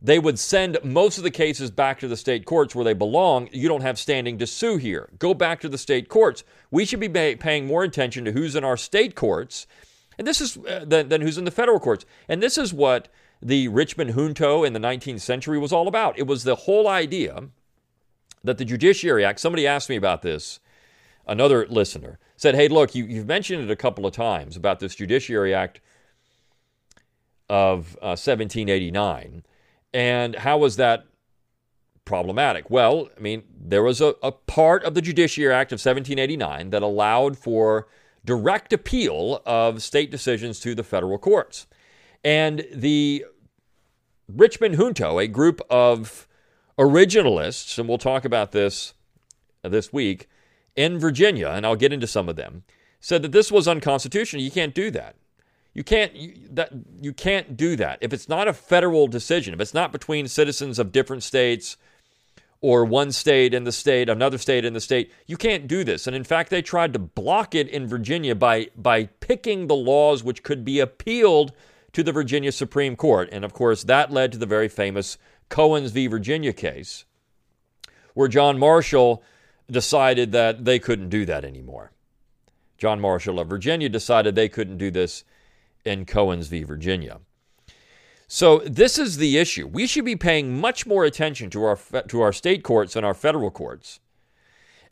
they 0.00 0.18
would 0.18 0.38
send 0.38 0.78
most 0.82 1.18
of 1.18 1.24
the 1.24 1.30
cases 1.30 1.70
back 1.70 1.98
to 2.00 2.08
the 2.08 2.16
state 2.16 2.44
courts 2.44 2.74
where 2.74 2.84
they 2.84 2.92
belong. 2.92 3.48
You 3.52 3.68
don't 3.68 3.82
have 3.82 3.98
standing 3.98 4.38
to 4.38 4.46
sue 4.46 4.76
here. 4.76 5.08
Go 5.18 5.34
back 5.34 5.60
to 5.60 5.68
the 5.68 5.78
state 5.78 6.08
courts. 6.08 6.44
We 6.70 6.84
should 6.84 7.00
be 7.00 7.08
paying 7.36 7.66
more 7.66 7.84
attention 7.84 8.24
to 8.26 8.32
who's 8.32 8.54
in 8.54 8.64
our 8.64 8.76
state 8.76 9.14
courts, 9.14 9.66
and 10.18 10.26
this 10.26 10.40
is 10.40 10.56
uh, 10.56 10.84
than, 10.86 11.08
than 11.08 11.20
who's 11.20 11.38
in 11.38 11.44
the 11.44 11.50
federal 11.50 11.80
courts. 11.80 12.04
And 12.28 12.42
this 12.42 12.58
is 12.58 12.72
what 12.72 13.08
the 13.42 13.68
Richmond 13.68 14.14
junto 14.14 14.64
in 14.64 14.72
the 14.72 14.80
19th 14.80 15.20
century 15.20 15.58
was 15.58 15.72
all 15.72 15.88
about. 15.88 16.18
It 16.18 16.26
was 16.26 16.44
the 16.44 16.54
whole 16.54 16.88
idea 16.88 17.48
that 18.42 18.58
the 18.58 18.64
Judiciary 18.64 19.24
Act. 19.24 19.40
Somebody 19.40 19.66
asked 19.66 19.88
me 19.88 19.96
about 19.96 20.22
this. 20.22 20.60
Another 21.26 21.66
listener 21.68 22.18
said, 22.36 22.54
"Hey, 22.54 22.68
look, 22.68 22.94
you, 22.94 23.04
you've 23.04 23.26
mentioned 23.26 23.62
it 23.62 23.70
a 23.70 23.76
couple 23.76 24.06
of 24.06 24.12
times 24.12 24.56
about 24.56 24.80
this 24.80 24.94
Judiciary 24.94 25.54
Act 25.54 25.80
of 27.48 27.96
uh, 28.02 28.16
1789." 28.16 29.42
And 29.94 30.34
how 30.36 30.58
was 30.58 30.76
that 30.76 31.06
problematic? 32.04 32.68
Well, 32.68 33.08
I 33.16 33.20
mean, 33.20 33.44
there 33.58 33.82
was 33.82 34.00
a, 34.00 34.14
a 34.22 34.32
part 34.32 34.84
of 34.84 34.94
the 34.94 35.00
Judiciary 35.00 35.54
Act 35.54 35.72
of 35.72 35.76
1789 35.76 36.70
that 36.70 36.82
allowed 36.82 37.38
for 37.38 37.86
direct 38.24 38.72
appeal 38.72 39.42
of 39.44 39.82
state 39.82 40.10
decisions 40.10 40.60
to 40.60 40.74
the 40.74 40.82
federal 40.82 41.18
courts. 41.18 41.66
And 42.22 42.66
the 42.72 43.26
Richmond 44.28 44.76
Junto, 44.76 45.18
a 45.18 45.26
group 45.26 45.60
of 45.68 46.26
originalists, 46.78 47.78
and 47.78 47.88
we'll 47.88 47.98
talk 47.98 48.24
about 48.24 48.52
this 48.52 48.94
uh, 49.62 49.68
this 49.68 49.92
week 49.92 50.28
in 50.74 50.98
Virginia, 50.98 51.48
and 51.48 51.64
I'll 51.66 51.76
get 51.76 51.92
into 51.92 52.06
some 52.06 52.28
of 52.28 52.36
them, 52.36 52.64
said 53.00 53.22
that 53.22 53.32
this 53.32 53.52
was 53.52 53.68
unconstitutional. 53.68 54.42
You 54.42 54.50
can't 54.50 54.74
do 54.74 54.90
that. 54.90 55.16
You 55.74 55.84
can't 55.84 56.14
you, 56.14 56.34
that 56.50 56.72
you 57.02 57.12
can't 57.12 57.56
do 57.56 57.76
that 57.76 57.98
if 58.00 58.12
it's 58.12 58.28
not 58.28 58.48
a 58.48 58.52
federal 58.52 59.06
decision. 59.08 59.54
If 59.54 59.60
it's 59.60 59.74
not 59.74 59.92
between 59.92 60.28
citizens 60.28 60.78
of 60.78 60.92
different 60.92 61.22
states 61.22 61.76
or 62.64 62.82
one 62.82 63.12
state 63.12 63.52
in 63.52 63.64
the 63.64 63.72
state, 63.72 64.08
another 64.08 64.38
state 64.38 64.64
in 64.64 64.72
the 64.72 64.80
state, 64.80 65.12
you 65.26 65.36
can't 65.36 65.68
do 65.68 65.84
this. 65.84 66.06
And 66.06 66.16
in 66.16 66.24
fact, 66.24 66.48
they 66.48 66.62
tried 66.62 66.94
to 66.94 66.98
block 66.98 67.54
it 67.54 67.68
in 67.68 67.86
Virginia 67.86 68.34
by 68.34 68.68
by 68.74 69.04
picking 69.20 69.66
the 69.66 69.74
laws 69.76 70.24
which 70.24 70.42
could 70.42 70.64
be 70.64 70.80
appealed 70.80 71.52
to 71.92 72.02
the 72.02 72.10
Virginia 72.10 72.50
Supreme 72.50 72.96
Court. 72.96 73.28
And 73.30 73.44
of 73.44 73.52
course, 73.52 73.84
that 73.84 74.10
led 74.10 74.32
to 74.32 74.38
the 74.38 74.46
very 74.46 74.68
famous 74.68 75.18
Cohens 75.50 75.90
v. 75.90 76.06
Virginia 76.06 76.54
case, 76.54 77.04
where 78.14 78.28
John 78.28 78.58
Marshall 78.58 79.22
decided 79.70 80.32
that 80.32 80.64
they 80.64 80.78
couldn't 80.78 81.10
do 81.10 81.26
that 81.26 81.44
anymore. 81.44 81.92
John 82.78 82.98
Marshall 82.98 83.40
of 83.40 83.48
Virginia 83.48 83.90
decided 83.90 84.34
they 84.34 84.48
couldn't 84.48 84.78
do 84.78 84.90
this 84.90 85.22
in 85.84 86.06
Cohens 86.06 86.48
v. 86.48 86.62
Virginia. 86.62 87.20
So 88.26 88.58
this 88.60 88.98
is 88.98 89.16
the 89.16 89.38
issue. 89.38 89.66
We 89.66 89.86
should 89.86 90.04
be 90.04 90.16
paying 90.16 90.58
much 90.60 90.86
more 90.86 91.04
attention 91.04 91.50
to 91.50 91.64
our 91.64 91.78
to 92.08 92.20
our 92.20 92.32
state 92.32 92.62
courts 92.62 92.96
and 92.96 93.04
our 93.04 93.14
federal 93.14 93.50
courts. 93.50 94.00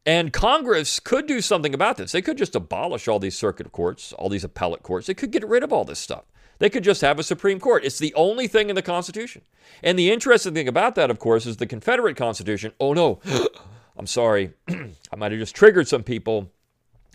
And 0.05 0.33
Congress 0.33 0.99
could 0.99 1.27
do 1.27 1.41
something 1.41 1.75
about 1.75 1.97
this. 1.97 2.13
They 2.13 2.23
could 2.23 2.37
just 2.37 2.57
abolish 2.57 3.07
all 3.07 3.21
these 3.21 3.39
circuit 3.39 3.71
courts, 3.71 4.13
all 4.13 4.29
these 4.29 4.45
appellate 4.45 4.83
courts. 4.83 5.07
They 5.07 5.15
could 5.15 5.31
get 5.31 5.47
rid 5.47 5.63
of 5.63 5.73
all 5.73 5.85
this 5.85 6.01
stuff. 6.01 6.25
They 6.59 6.71
could 6.71 6.85
just 6.85 7.01
have 7.01 7.19
a 7.19 7.23
Supreme 7.23 7.61
Court. 7.61 7.85
It's 7.85 7.99
the 7.99 8.15
only 8.15 8.47
thing 8.49 8.69
in 8.69 8.77
the 8.77 8.83
Constitution. 8.83 9.43
And 9.83 9.99
the 9.99 10.11
interesting 10.11 10.55
thing 10.55 10.69
about 10.69 10.97
that, 10.97 11.11
of 11.11 11.19
course, 11.19 11.47
is 11.47 11.57
the 11.57 11.67
Confederate 11.67 12.17
Constitution. 12.17 12.73
Oh 12.81 12.93
no, 12.93 13.21
I'm 13.97 14.07
sorry. 14.07 14.53
I 14.69 15.17
might 15.17 15.33
have 15.33 15.41
just 15.41 15.55
triggered 15.55 15.89
some 15.89 16.03
people 16.03 16.51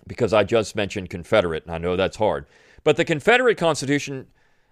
because 0.06 0.34
I 0.34 0.44
just 0.44 0.76
mentioned 0.76 1.10
Confederate, 1.10 1.66
and 1.66 1.74
I 1.74 1.78
know 1.78 1.96
that's 1.96 2.18
hard. 2.18 2.46
But 2.84 2.96
the 2.96 3.06
Confederate 3.06 3.58
Constitution 3.58 4.28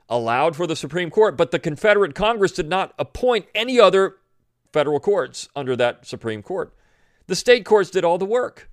allowed 0.10 0.56
for 0.56 0.68
the 0.68 0.76
Supreme 0.76 1.10
Court, 1.10 1.38
but 1.38 1.52
the 1.52 1.60
Confederate 1.60 2.16
Congress 2.16 2.52
did 2.52 2.70
not 2.70 2.94
appoint 3.00 3.48
any 3.56 3.80
other 3.80 4.18
federal 4.72 5.00
courts 5.00 5.50
under 5.56 5.76
that 5.76 6.06
Supreme 6.06 6.44
Court. 6.44 6.74
The 7.28 7.36
state 7.36 7.66
courts 7.66 7.90
did 7.90 8.06
all 8.06 8.18
the 8.18 8.26
work. 8.26 8.70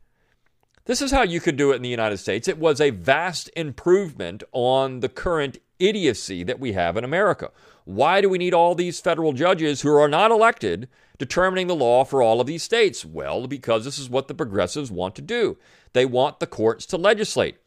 This 0.84 1.00
is 1.00 1.12
how 1.12 1.22
you 1.22 1.40
could 1.40 1.56
do 1.56 1.70
it 1.70 1.76
in 1.76 1.82
the 1.82 1.88
United 1.88 2.18
States. 2.18 2.48
It 2.48 2.58
was 2.58 2.80
a 2.80 2.90
vast 2.90 3.48
improvement 3.56 4.42
on 4.52 5.00
the 5.00 5.08
current 5.08 5.58
idiocy 5.78 6.42
that 6.42 6.58
we 6.58 6.72
have 6.72 6.96
in 6.96 7.04
America. 7.04 7.50
Why 7.84 8.20
do 8.20 8.28
we 8.28 8.38
need 8.38 8.52
all 8.52 8.74
these 8.74 9.00
federal 9.00 9.32
judges 9.32 9.82
who 9.82 9.94
are 9.96 10.08
not 10.08 10.30
elected 10.30 10.88
determining 11.18 11.68
the 11.68 11.76
law 11.76 12.04
for 12.04 12.20
all 12.20 12.40
of 12.40 12.46
these 12.46 12.62
states? 12.62 13.04
Well, 13.04 13.46
because 13.46 13.84
this 13.84 13.98
is 13.98 14.10
what 14.10 14.28
the 14.28 14.34
progressives 14.34 14.90
want 14.90 15.14
to 15.16 15.22
do. 15.22 15.56
They 15.92 16.04
want 16.04 16.40
the 16.40 16.46
courts 16.46 16.84
to 16.86 16.96
legislate. 16.96 17.58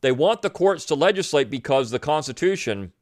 They 0.00 0.12
want 0.12 0.42
the 0.42 0.50
courts 0.50 0.84
to 0.86 0.94
legislate 0.94 1.50
because 1.50 1.90
the 1.90 1.98
Constitution 1.98 2.92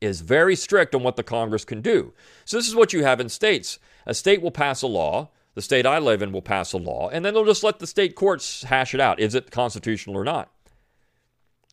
is 0.00 0.20
very 0.20 0.56
strict 0.56 0.94
on 0.94 1.02
what 1.02 1.16
the 1.16 1.22
Congress 1.22 1.64
can 1.64 1.80
do. 1.80 2.12
So, 2.44 2.56
this 2.56 2.68
is 2.68 2.74
what 2.74 2.92
you 2.92 3.04
have 3.04 3.20
in 3.20 3.28
states. 3.28 3.78
A 4.06 4.14
state 4.14 4.42
will 4.42 4.50
pass 4.50 4.82
a 4.82 4.86
law, 4.86 5.30
the 5.54 5.62
state 5.62 5.86
I 5.86 5.98
live 5.98 6.22
in 6.22 6.32
will 6.32 6.42
pass 6.42 6.72
a 6.72 6.78
law, 6.78 7.08
and 7.08 7.24
then 7.24 7.34
they'll 7.34 7.44
just 7.44 7.64
let 7.64 7.78
the 7.78 7.86
state 7.86 8.14
courts 8.14 8.64
hash 8.64 8.94
it 8.94 9.00
out. 9.00 9.18
Is 9.18 9.34
it 9.34 9.50
constitutional 9.50 10.16
or 10.16 10.24
not? 10.24 10.50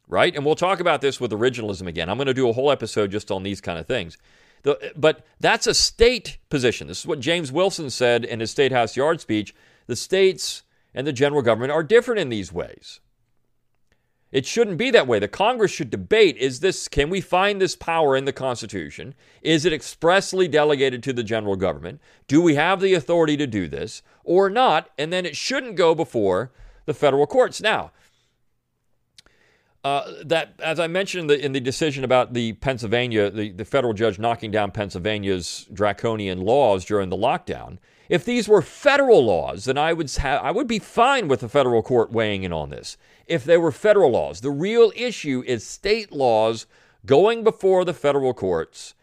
Right? 0.07 0.35
And 0.35 0.45
we'll 0.45 0.55
talk 0.55 0.79
about 0.79 1.01
this 1.01 1.19
with 1.19 1.31
originalism 1.31 1.87
again. 1.87 2.09
I'm 2.09 2.17
going 2.17 2.27
to 2.27 2.33
do 2.33 2.49
a 2.49 2.53
whole 2.53 2.71
episode 2.71 3.11
just 3.11 3.29
on 3.29 3.43
these 3.43 3.61
kind 3.61 3.77
of 3.77 3.85
things. 3.85 4.17
The, 4.63 4.93
but 4.95 5.25
that's 5.39 5.67
a 5.67 5.73
state 5.73 6.37
position. 6.49 6.87
This 6.87 7.01
is 7.01 7.05
what 7.05 7.19
James 7.19 7.51
Wilson 7.51 7.89
said 7.89 8.23
in 8.23 8.39
his 8.39 8.51
State 8.51 8.71
House 8.71 8.95
Yard 8.95 9.19
speech. 9.19 9.53
The 9.87 9.95
states 9.97 10.63
and 10.93 11.05
the 11.05 11.13
general 11.13 11.41
government 11.41 11.71
are 11.71 11.83
different 11.83 12.21
in 12.21 12.29
these 12.29 12.53
ways. 12.53 13.01
It 14.33 14.47
shouldn't 14.47 14.79
be 14.79 14.89
that 14.89 15.05
way. 15.05 15.19
The 15.19 15.27
Congress 15.27 15.71
should 15.71 15.91
debate 15.91 16.37
is 16.37 16.59
this 16.59 16.87
can 16.87 17.11
we 17.11 17.21
find 17.21 17.61
this 17.61 17.75
power 17.75 18.17
in 18.17 18.25
the 18.25 18.33
Constitution? 18.33 19.13
Is 19.43 19.63
it 19.63 19.71
expressly 19.71 20.47
delegated 20.47 21.03
to 21.03 21.13
the 21.13 21.23
general 21.23 21.55
government? 21.55 22.01
Do 22.27 22.41
we 22.41 22.55
have 22.55 22.81
the 22.81 22.95
authority 22.95 23.37
to 23.37 23.45
do 23.45 23.67
this 23.67 24.01
or 24.23 24.49
not? 24.49 24.89
And 24.97 25.13
then 25.13 25.27
it 25.27 25.35
shouldn't 25.35 25.75
go 25.75 25.93
before 25.93 26.51
the 26.85 26.95
federal 26.95 27.27
courts. 27.27 27.61
Now, 27.61 27.91
uh, 29.83 30.11
that, 30.25 30.53
as 30.63 30.79
I 30.79 30.87
mentioned 30.87 31.21
in 31.21 31.27
the, 31.27 31.45
in 31.45 31.51
the 31.51 31.59
decision 31.59 32.03
about 32.03 32.33
the 32.33 32.53
Pennsylvania, 32.53 33.29
the, 33.29 33.51
the 33.51 33.65
federal 33.65 33.93
judge 33.93 34.17
knocking 34.17 34.49
down 34.49 34.71
Pennsylvania's 34.71 35.67
draconian 35.71 36.41
laws 36.41 36.85
during 36.85 37.09
the 37.09 37.17
lockdown, 37.17 37.77
if 38.09 38.25
these 38.25 38.47
were 38.47 38.63
federal 38.63 39.23
laws, 39.23 39.65
then 39.65 39.77
I 39.77 39.93
would 39.93 40.09
have, 40.11 40.41
I 40.41 40.49
would 40.49 40.67
be 40.67 40.79
fine 40.79 41.27
with 41.27 41.41
the 41.41 41.49
federal 41.49 41.83
court 41.83 42.11
weighing 42.11 42.43
in 42.43 42.51
on 42.51 42.71
this. 42.71 42.97
If 43.27 43.43
they 43.43 43.57
were 43.57 43.71
federal 43.71 44.11
laws, 44.11 44.41
the 44.41 44.51
real 44.51 44.91
issue 44.95 45.43
is 45.45 45.65
state 45.65 46.11
laws 46.11 46.65
going 47.05 47.43
before 47.43 47.85
the 47.85 47.93
federal 47.93 48.33
courts, 48.33 48.93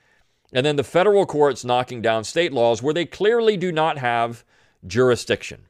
and 0.53 0.67
then 0.67 0.77
the 0.77 0.85
federal 0.85 1.27
courts 1.27 1.65
knocking 1.65 2.03
down 2.03 2.25
state 2.25 2.53
laws 2.53 2.83
where 2.83 2.95
they 2.95 3.07
clearly 3.07 3.57
do 3.57 3.71
not 3.73 3.99
have 3.99 4.45
jurisdiction. 4.87 5.67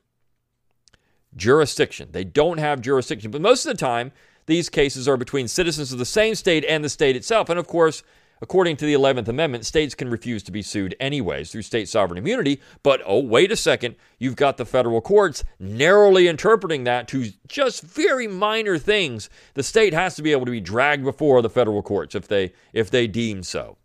Jurisdiction. 1.36 2.08
They 2.12 2.24
don't 2.24 2.58
have 2.58 2.80
jurisdiction. 2.80 3.30
But 3.30 3.40
most 3.40 3.66
of 3.66 3.72
the 3.72 3.78
time, 3.78 4.12
these 4.46 4.68
cases 4.68 5.06
are 5.06 5.16
between 5.16 5.48
citizens 5.48 5.92
of 5.92 5.98
the 5.98 6.04
same 6.04 6.34
state 6.34 6.64
and 6.64 6.82
the 6.82 6.88
state 6.88 7.14
itself. 7.14 7.48
And 7.48 7.58
of 7.58 7.66
course, 7.66 8.02
according 8.40 8.76
to 8.76 8.86
the 8.86 8.94
11th 8.94 9.28
Amendment, 9.28 9.66
states 9.66 9.94
can 9.94 10.10
refuse 10.10 10.42
to 10.44 10.52
be 10.52 10.62
sued 10.62 10.94
anyways 10.98 11.50
through 11.50 11.62
state 11.62 11.88
sovereign 11.88 12.18
immunity. 12.18 12.60
But 12.82 13.02
oh, 13.06 13.20
wait 13.20 13.52
a 13.52 13.56
second, 13.56 13.96
you've 14.18 14.36
got 14.36 14.56
the 14.56 14.64
federal 14.64 15.00
courts 15.00 15.44
narrowly 15.58 16.28
interpreting 16.28 16.84
that 16.84 17.08
to 17.08 17.30
just 17.46 17.82
very 17.82 18.26
minor 18.26 18.78
things. 18.78 19.28
The 19.54 19.62
state 19.62 19.94
has 19.94 20.16
to 20.16 20.22
be 20.22 20.32
able 20.32 20.46
to 20.46 20.52
be 20.52 20.60
dragged 20.60 21.04
before 21.04 21.42
the 21.42 21.50
federal 21.50 21.82
courts 21.82 22.14
if 22.14 22.28
they 22.28 22.52
if 22.72 22.90
they 22.90 23.06
deem 23.06 23.42
so. 23.42 23.76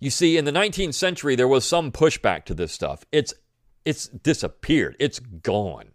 You 0.00 0.10
see, 0.10 0.38
in 0.38 0.46
the 0.46 0.52
19th 0.52 0.94
century, 0.94 1.36
there 1.36 1.46
was 1.46 1.64
some 1.66 1.92
pushback 1.92 2.46
to 2.46 2.54
this 2.54 2.72
stuff. 2.72 3.04
It's 3.12 3.34
it's 3.84 4.08
disappeared. 4.08 4.96
It's 4.98 5.18
gone. 5.18 5.89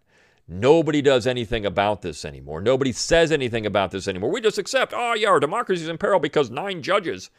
Nobody 0.48 1.02
does 1.02 1.26
anything 1.26 1.66
about 1.66 2.02
this 2.02 2.24
anymore. 2.24 2.60
Nobody 2.60 2.92
says 2.92 3.32
anything 3.32 3.66
about 3.66 3.90
this 3.90 4.06
anymore. 4.06 4.30
We 4.30 4.40
just 4.40 4.58
accept, 4.58 4.92
oh 4.94 5.14
yeah, 5.14 5.28
our 5.28 5.40
democracy 5.40 5.82
is 5.82 5.88
in 5.88 5.98
peril 5.98 6.20
because 6.20 6.50
nine 6.50 6.82
judges. 6.82 7.30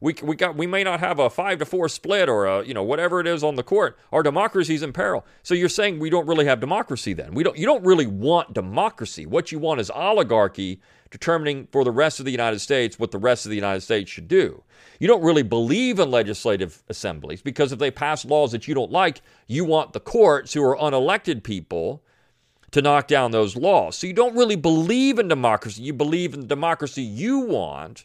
We, 0.00 0.14
we 0.22 0.34
got 0.36 0.56
we 0.56 0.66
may 0.66 0.82
not 0.82 1.00
have 1.00 1.18
a 1.18 1.30
five 1.30 1.58
to 1.60 1.64
four 1.64 1.88
split 1.88 2.28
or 2.28 2.46
a 2.46 2.64
you 2.64 2.74
know 2.74 2.82
whatever 2.82 3.20
it 3.20 3.26
is 3.26 3.44
on 3.44 3.54
the 3.54 3.62
court. 3.62 3.98
Our 4.12 4.22
democracy 4.22 4.74
is 4.74 4.82
in 4.82 4.92
peril. 4.92 5.24
So 5.42 5.54
you're 5.54 5.68
saying 5.68 5.98
we 5.98 6.10
don't 6.10 6.26
really 6.26 6.46
have 6.46 6.60
democracy 6.60 7.12
then? 7.12 7.32
We 7.32 7.42
don't. 7.42 7.56
You 7.56 7.66
don't 7.66 7.84
really 7.84 8.06
want 8.06 8.52
democracy. 8.52 9.24
What 9.24 9.52
you 9.52 9.58
want 9.58 9.80
is 9.80 9.90
oligarchy 9.90 10.80
determining 11.10 11.68
for 11.70 11.84
the 11.84 11.92
rest 11.92 12.18
of 12.18 12.26
the 12.26 12.32
United 12.32 12.58
States 12.58 12.98
what 12.98 13.12
the 13.12 13.18
rest 13.18 13.46
of 13.46 13.50
the 13.50 13.56
United 13.56 13.82
States 13.82 14.10
should 14.10 14.26
do. 14.26 14.64
You 14.98 15.06
don't 15.06 15.22
really 15.22 15.44
believe 15.44 15.98
in 15.98 16.10
legislative 16.10 16.82
assemblies 16.88 17.40
because 17.40 17.72
if 17.72 17.78
they 17.78 17.90
pass 17.90 18.24
laws 18.24 18.52
that 18.52 18.66
you 18.66 18.74
don't 18.74 18.90
like, 18.90 19.22
you 19.46 19.64
want 19.64 19.92
the 19.92 20.00
courts, 20.00 20.52
who 20.52 20.62
are 20.64 20.76
unelected 20.76 21.44
people, 21.44 22.02
to 22.74 22.82
knock 22.82 23.06
down 23.06 23.30
those 23.30 23.54
laws. 23.54 23.96
So 23.96 24.08
you 24.08 24.12
don't 24.12 24.36
really 24.36 24.56
believe 24.56 25.20
in 25.20 25.28
democracy. 25.28 25.80
You 25.80 25.92
believe 25.92 26.34
in 26.34 26.40
the 26.40 26.46
democracy 26.46 27.02
you 27.02 27.38
want 27.38 28.04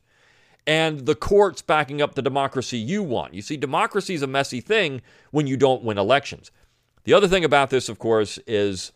and 0.67 1.07
the 1.07 1.15
courts 1.15 1.63
backing 1.63 2.03
up 2.03 2.13
the 2.13 2.21
democracy 2.21 2.77
you 2.77 3.01
want. 3.01 3.33
You 3.33 3.41
see, 3.41 3.57
democracy 3.57 4.13
is 4.13 4.21
a 4.21 4.27
messy 4.27 4.61
thing 4.61 5.01
when 5.31 5.47
you 5.47 5.57
don't 5.57 5.83
win 5.83 5.97
elections. 5.97 6.51
The 7.05 7.15
other 7.15 7.27
thing 7.27 7.43
about 7.43 7.71
this, 7.71 7.89
of 7.89 7.97
course, 7.97 8.37
is 8.45 8.91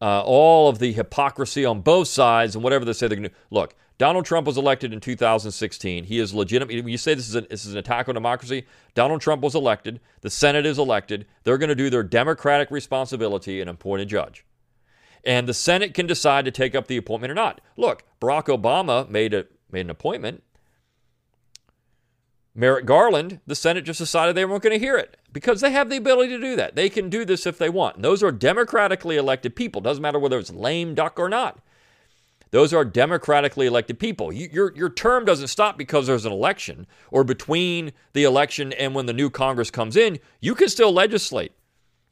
uh, 0.00 0.22
all 0.22 0.68
of 0.68 0.78
the 0.78 0.92
hypocrisy 0.92 1.64
on 1.64 1.80
both 1.80 2.06
sides 2.06 2.54
and 2.54 2.62
whatever 2.62 2.84
they 2.84 2.92
say 2.92 3.08
they're 3.08 3.18
going 3.18 3.30
to 3.30 3.34
Look, 3.50 3.74
Donald 3.98 4.24
Trump 4.24 4.46
was 4.46 4.56
elected 4.56 4.92
in 4.92 5.00
2016. 5.00 6.04
He 6.04 6.20
is 6.20 6.32
legitimate. 6.32 6.76
When 6.76 6.88
you 6.88 6.96
say 6.96 7.14
this 7.14 7.34
is, 7.34 7.46
this 7.48 7.66
is 7.66 7.72
an 7.72 7.78
attack 7.78 8.08
on 8.08 8.14
democracy, 8.14 8.64
Donald 8.94 9.20
Trump 9.20 9.42
was 9.42 9.56
elected. 9.56 10.00
The 10.20 10.30
Senate 10.30 10.64
is 10.64 10.78
elected. 10.78 11.26
They're 11.42 11.58
going 11.58 11.68
to 11.68 11.74
do 11.74 11.90
their 11.90 12.04
democratic 12.04 12.70
responsibility 12.70 13.60
and 13.60 13.68
appoint 13.68 14.02
a 14.02 14.06
judge. 14.06 14.44
And 15.24 15.48
the 15.48 15.54
Senate 15.54 15.94
can 15.94 16.06
decide 16.06 16.44
to 16.44 16.52
take 16.52 16.76
up 16.76 16.86
the 16.86 16.96
appointment 16.96 17.32
or 17.32 17.34
not. 17.34 17.60
Look, 17.76 18.04
Barack 18.20 18.44
Obama 18.44 19.08
made, 19.08 19.34
a, 19.34 19.46
made 19.70 19.80
an 19.80 19.90
appointment. 19.90 20.44
Merrick 22.54 22.86
Garland, 22.86 23.40
the 23.46 23.56
Senate 23.56 23.84
just 23.84 23.98
decided 23.98 24.34
they 24.34 24.44
weren't 24.44 24.62
going 24.62 24.78
to 24.78 24.84
hear 24.84 24.96
it 24.96 25.16
because 25.32 25.60
they 25.60 25.70
have 25.72 25.90
the 25.90 25.96
ability 25.96 26.30
to 26.30 26.40
do 26.40 26.56
that. 26.56 26.76
They 26.76 26.88
can 26.88 27.08
do 27.08 27.24
this 27.24 27.46
if 27.46 27.58
they 27.58 27.68
want. 27.68 27.96
And 27.96 28.04
those 28.04 28.22
are 28.22 28.32
democratically 28.32 29.16
elected 29.16 29.56
people. 29.56 29.80
Doesn't 29.80 30.02
matter 30.02 30.18
whether 30.18 30.38
it's 30.38 30.52
lame 30.52 30.94
duck 30.94 31.18
or 31.18 31.28
not. 31.28 31.60
Those 32.50 32.72
are 32.72 32.84
democratically 32.84 33.66
elected 33.66 33.98
people. 33.98 34.32
You, 34.32 34.48
your, 34.52 34.74
your 34.74 34.90
term 34.90 35.24
doesn't 35.24 35.48
stop 35.48 35.76
because 35.76 36.06
there's 36.06 36.24
an 36.24 36.32
election 36.32 36.86
or 37.10 37.24
between 37.24 37.92
the 38.12 38.24
election 38.24 38.72
and 38.72 38.94
when 38.94 39.06
the 39.06 39.12
new 39.12 39.30
Congress 39.30 39.70
comes 39.70 39.96
in. 39.96 40.18
You 40.40 40.54
can 40.54 40.68
still 40.68 40.92
legislate. 40.92 41.52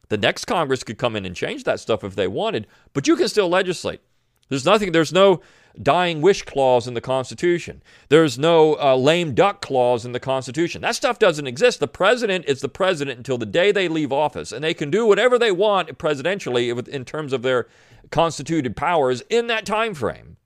The 0.09 0.19
next 0.19 0.45
Congress 0.45 0.85
could 0.85 0.99
come 0.99 1.17
in 1.17 1.27
and 1.27 1.35
change 1.35 1.65
that 1.65 1.81
stuff 1.81 2.05
if 2.05 2.15
they 2.15 2.29
wanted, 2.29 2.67
but 2.93 3.09
you 3.09 3.17
can 3.17 3.29
still 3.29 3.49
legislate. 3.49 4.01
There's 4.49 4.65
nothing, 4.65 4.93
there's 4.93 5.13
no 5.13 5.41
dying 5.81 6.23
wish 6.23 6.43
clause 6.43 6.87
in 6.87 6.95
the 6.95 7.01
Constitution. 7.01 7.83
There's 8.09 8.39
no 8.39 8.77
uh, 8.79 8.97
lame 8.97 9.35
duck 9.35 9.61
clause 9.61 10.05
in 10.05 10.13
the 10.13 10.21
Constitution. 10.21 10.83
That 10.83 10.95
stuff 10.95 11.19
doesn't 11.19 11.47
exist. 11.47 11.81
The 11.81 11.89
president 11.89 12.47
is 12.47 12.61
the 12.61 12.69
president 12.69 13.19
until 13.19 13.39
the 13.39 13.47
day 13.47 13.73
they 13.73 13.89
leave 13.89 14.13
office, 14.13 14.53
and 14.53 14.65
they 14.65 14.75
can 14.75 14.91
do 14.91 15.07
whatever 15.07 15.39
they 15.39 15.53
want 15.53 15.99
presidentially 15.99 16.89
in 16.89 17.05
terms 17.05 17.33
of 17.33 17.43
their 17.43 17.67
constituted 18.11 18.77
powers 18.77 19.23
in 19.29 19.47
that 19.49 19.67
time 19.67 19.95
frame. 19.95 20.37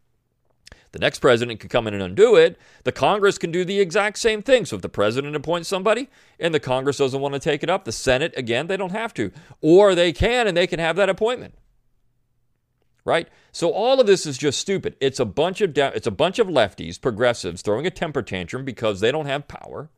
The 0.92 0.98
next 0.98 1.20
president 1.20 1.60
could 1.60 1.70
come 1.70 1.86
in 1.86 1.94
and 1.94 2.02
undo 2.02 2.34
it. 2.34 2.58
The 2.82 2.90
Congress 2.90 3.38
can 3.38 3.52
do 3.52 3.64
the 3.64 3.78
exact 3.78 4.18
same 4.18 4.42
thing. 4.42 4.64
So 4.64 4.74
if 4.74 4.82
the 4.82 4.88
president 4.88 5.36
appoints 5.36 5.68
somebody 5.68 6.08
and 6.40 6.52
the 6.52 6.58
Congress 6.58 6.96
doesn't 6.96 7.20
want 7.20 7.34
to 7.34 7.38
take 7.38 7.62
it 7.62 7.70
up, 7.70 7.84
the 7.84 7.92
Senate, 7.92 8.34
again, 8.36 8.66
they 8.66 8.76
don't 8.76 8.90
have 8.90 9.14
to. 9.14 9.30
Or 9.60 9.94
they 9.94 10.12
can 10.12 10.48
and 10.48 10.56
they 10.56 10.66
can 10.66 10.80
have 10.80 10.96
that 10.96 11.08
appointment. 11.08 11.54
Right? 13.04 13.28
So 13.52 13.70
all 13.70 14.00
of 14.00 14.06
this 14.06 14.26
is 14.26 14.36
just 14.36 14.58
stupid. 14.58 14.96
It's 15.00 15.18
a 15.18 15.24
bunch 15.24 15.60
of 15.60 15.76
it's 15.76 16.06
a 16.06 16.12
bunch 16.12 16.38
of 16.38 16.48
lefties, 16.48 17.00
progressives 17.00 17.62
throwing 17.62 17.86
a 17.86 17.90
temper 17.90 18.22
tantrum 18.22 18.64
because 18.64 19.00
they 19.00 19.10
don't 19.10 19.26
have 19.26 19.48
power 19.48 19.90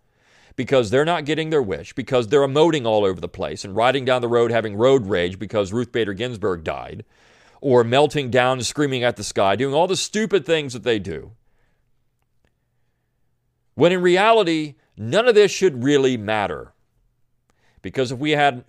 because 0.56 0.90
they're 0.90 1.04
not 1.04 1.24
getting 1.24 1.50
their 1.50 1.62
wish, 1.62 1.92
because 1.94 2.28
they're 2.28 2.46
emoting 2.46 2.86
all 2.86 3.04
over 3.04 3.20
the 3.20 3.28
place 3.28 3.64
and 3.64 3.76
riding 3.76 4.04
down 4.04 4.20
the 4.20 4.28
road 4.28 4.50
having 4.50 4.76
road 4.76 5.06
rage 5.06 5.38
because 5.38 5.72
Ruth 5.72 5.92
Bader 5.92 6.12
Ginsburg 6.12 6.64
died, 6.64 7.04
or 7.60 7.84
melting 7.84 8.30
down 8.30 8.60
screaming 8.62 9.04
at 9.04 9.16
the 9.16 9.24
sky, 9.24 9.56
doing 9.56 9.74
all 9.74 9.86
the 9.86 9.96
stupid 9.96 10.44
things 10.44 10.72
that 10.72 10.82
they 10.82 10.98
do. 10.98 11.32
When 13.74 13.92
in 13.92 14.02
reality, 14.02 14.74
none 14.96 15.28
of 15.28 15.34
this 15.34 15.50
should 15.50 15.82
really 15.84 16.16
matter. 16.16 16.74
Because 17.80 18.12
if 18.12 18.18
we 18.18 18.32
had 18.32 18.64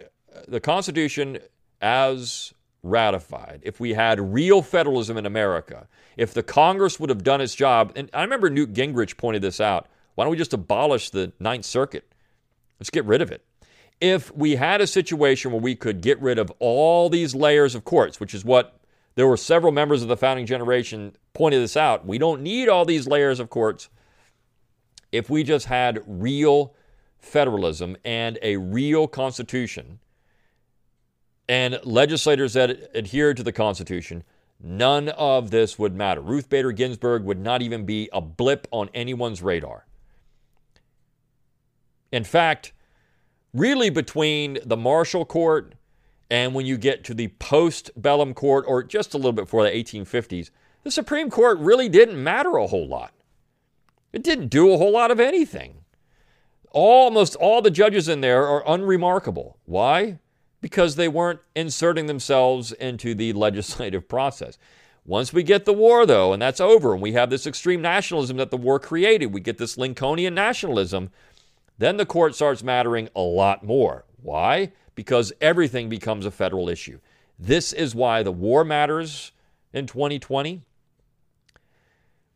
the 0.47 0.59
Constitution 0.59 1.39
as 1.81 2.53
ratified, 2.83 3.61
if 3.63 3.79
we 3.79 3.93
had 3.93 4.33
real 4.33 4.61
federalism 4.61 5.17
in 5.17 5.25
America, 5.25 5.87
if 6.17 6.33
the 6.33 6.43
Congress 6.43 6.99
would 6.99 7.09
have 7.09 7.23
done 7.23 7.41
its 7.41 7.55
job, 7.55 7.91
and 7.95 8.09
I 8.13 8.21
remember 8.21 8.49
Newt 8.49 8.73
Gingrich 8.73 9.17
pointed 9.17 9.41
this 9.41 9.59
out 9.59 9.87
why 10.15 10.25
don't 10.25 10.31
we 10.31 10.37
just 10.37 10.53
abolish 10.53 11.09
the 11.09 11.33
Ninth 11.39 11.65
Circuit? 11.65 12.07
Let's 12.79 12.91
get 12.91 13.05
rid 13.05 13.21
of 13.21 13.31
it 13.31 13.43
if 14.03 14.35
we 14.35 14.57
had 14.57 14.81
a 14.81 14.87
situation 14.87 15.51
where 15.51 15.61
we 15.61 15.75
could 15.75 16.01
get 16.01 16.21
rid 16.21 16.37
of 16.37 16.51
all 16.59 17.09
these 17.09 17.33
layers 17.33 17.73
of 17.73 17.85
courts, 17.85 18.19
which 18.19 18.33
is 18.33 18.43
what 18.43 18.79
there 19.15 19.25
were 19.25 19.37
several 19.37 19.71
members 19.71 20.01
of 20.01 20.09
the 20.09 20.17
founding 20.17 20.45
generation 20.45 21.15
pointed 21.33 21.61
this 21.61 21.77
out. 21.77 22.05
We 22.05 22.17
don't 22.17 22.41
need 22.41 22.67
all 22.67 22.83
these 22.83 23.07
layers 23.07 23.39
of 23.39 23.49
courts 23.49 23.87
if 25.13 25.29
we 25.29 25.43
just 25.43 25.67
had 25.67 26.03
real 26.05 26.75
federalism 27.17 27.95
and 28.03 28.37
a 28.41 28.57
real 28.57 29.07
constitution 29.07 29.99
and 31.47 31.79
legislators 31.83 32.53
that 32.53 32.95
adhered 32.95 33.37
to 33.37 33.43
the 33.43 33.51
constitution. 33.51 34.23
None 34.61 35.09
of 35.09 35.51
this 35.51 35.77
would 35.77 35.95
matter. 35.95 36.21
Ruth 36.21 36.49
Bader 36.49 36.71
Ginsburg 36.71 37.23
would 37.23 37.39
not 37.39 37.61
even 37.61 37.85
be 37.85 38.09
a 38.13 38.21
blip 38.21 38.67
on 38.71 38.89
anyone's 38.93 39.41
radar. 39.41 39.85
In 42.11 42.23
fact, 42.23 42.71
really 43.53 43.89
between 43.89 44.59
the 44.65 44.77
Marshall 44.77 45.25
Court 45.25 45.75
and 46.29 46.53
when 46.55 46.65
you 46.65 46.77
get 46.77 47.03
to 47.03 47.13
the 47.13 47.27
post 47.27 47.91
bellum 47.95 48.33
court, 48.33 48.65
or 48.67 48.81
just 48.81 49.13
a 49.13 49.17
little 49.17 49.33
bit 49.33 49.43
before 49.43 49.63
the 49.63 49.69
1850s, 49.69 50.49
the 50.83 50.91
Supreme 50.91 51.29
Court 51.29 51.59
really 51.59 51.89
didn't 51.89 52.21
matter 52.21 52.57
a 52.57 52.67
whole 52.67 52.87
lot. 52.87 53.13
It 54.11 54.23
didn't 54.23 54.47
do 54.47 54.73
a 54.73 54.77
whole 54.77 54.91
lot 54.91 55.11
of 55.11 55.19
anything. 55.19 55.83
Almost 56.71 57.35
all 57.35 57.61
the 57.61 57.69
judges 57.69 58.07
in 58.07 58.21
there 58.21 58.47
are 58.47 58.63
unremarkable. 58.67 59.57
Why? 59.65 60.19
Because 60.63 60.95
they 60.95 61.07
weren't 61.07 61.41
inserting 61.55 62.07
themselves 62.07 62.71
into 62.71 63.13
the 63.13 63.33
legislative 63.33 64.07
process. 64.09 64.57
Once 65.05 65.31
we 65.31 65.43
get 65.43 65.65
the 65.65 65.73
war, 65.73 66.05
though, 66.05 66.33
and 66.33 66.41
that's 66.41 66.61
over, 66.61 66.93
and 66.93 67.01
we 67.01 67.11
have 67.11 67.29
this 67.29 67.45
extreme 67.45 67.81
nationalism 67.81 68.37
that 68.37 68.49
the 68.49 68.57
war 68.57 68.79
created, 68.79 69.27
we 69.27 69.41
get 69.41 69.59
this 69.59 69.77
Lincolnian 69.77 70.33
nationalism, 70.33 71.11
then 71.77 71.97
the 71.97 72.05
court 72.05 72.33
starts 72.33 72.63
mattering 72.63 73.09
a 73.15 73.21
lot 73.21 73.63
more. 73.63 74.05
Why? 74.21 74.71
because 74.95 75.33
everything 75.41 75.89
becomes 75.89 76.25
a 76.25 76.31
federal 76.31 76.69
issue. 76.69 76.99
This 77.39 77.73
is 77.73 77.95
why 77.95 78.23
the 78.23 78.31
war 78.31 78.63
matters 78.63 79.31
in 79.71 79.87
2020. 79.87 80.61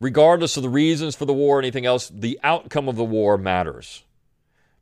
Regardless 0.00 0.56
of 0.56 0.62
the 0.62 0.68
reasons 0.68 1.16
for 1.16 1.24
the 1.24 1.32
war 1.32 1.56
or 1.56 1.58
anything 1.58 1.86
else, 1.86 2.08
the 2.08 2.38
outcome 2.42 2.88
of 2.88 2.96
the 2.96 3.04
war 3.04 3.36
matters 3.36 4.04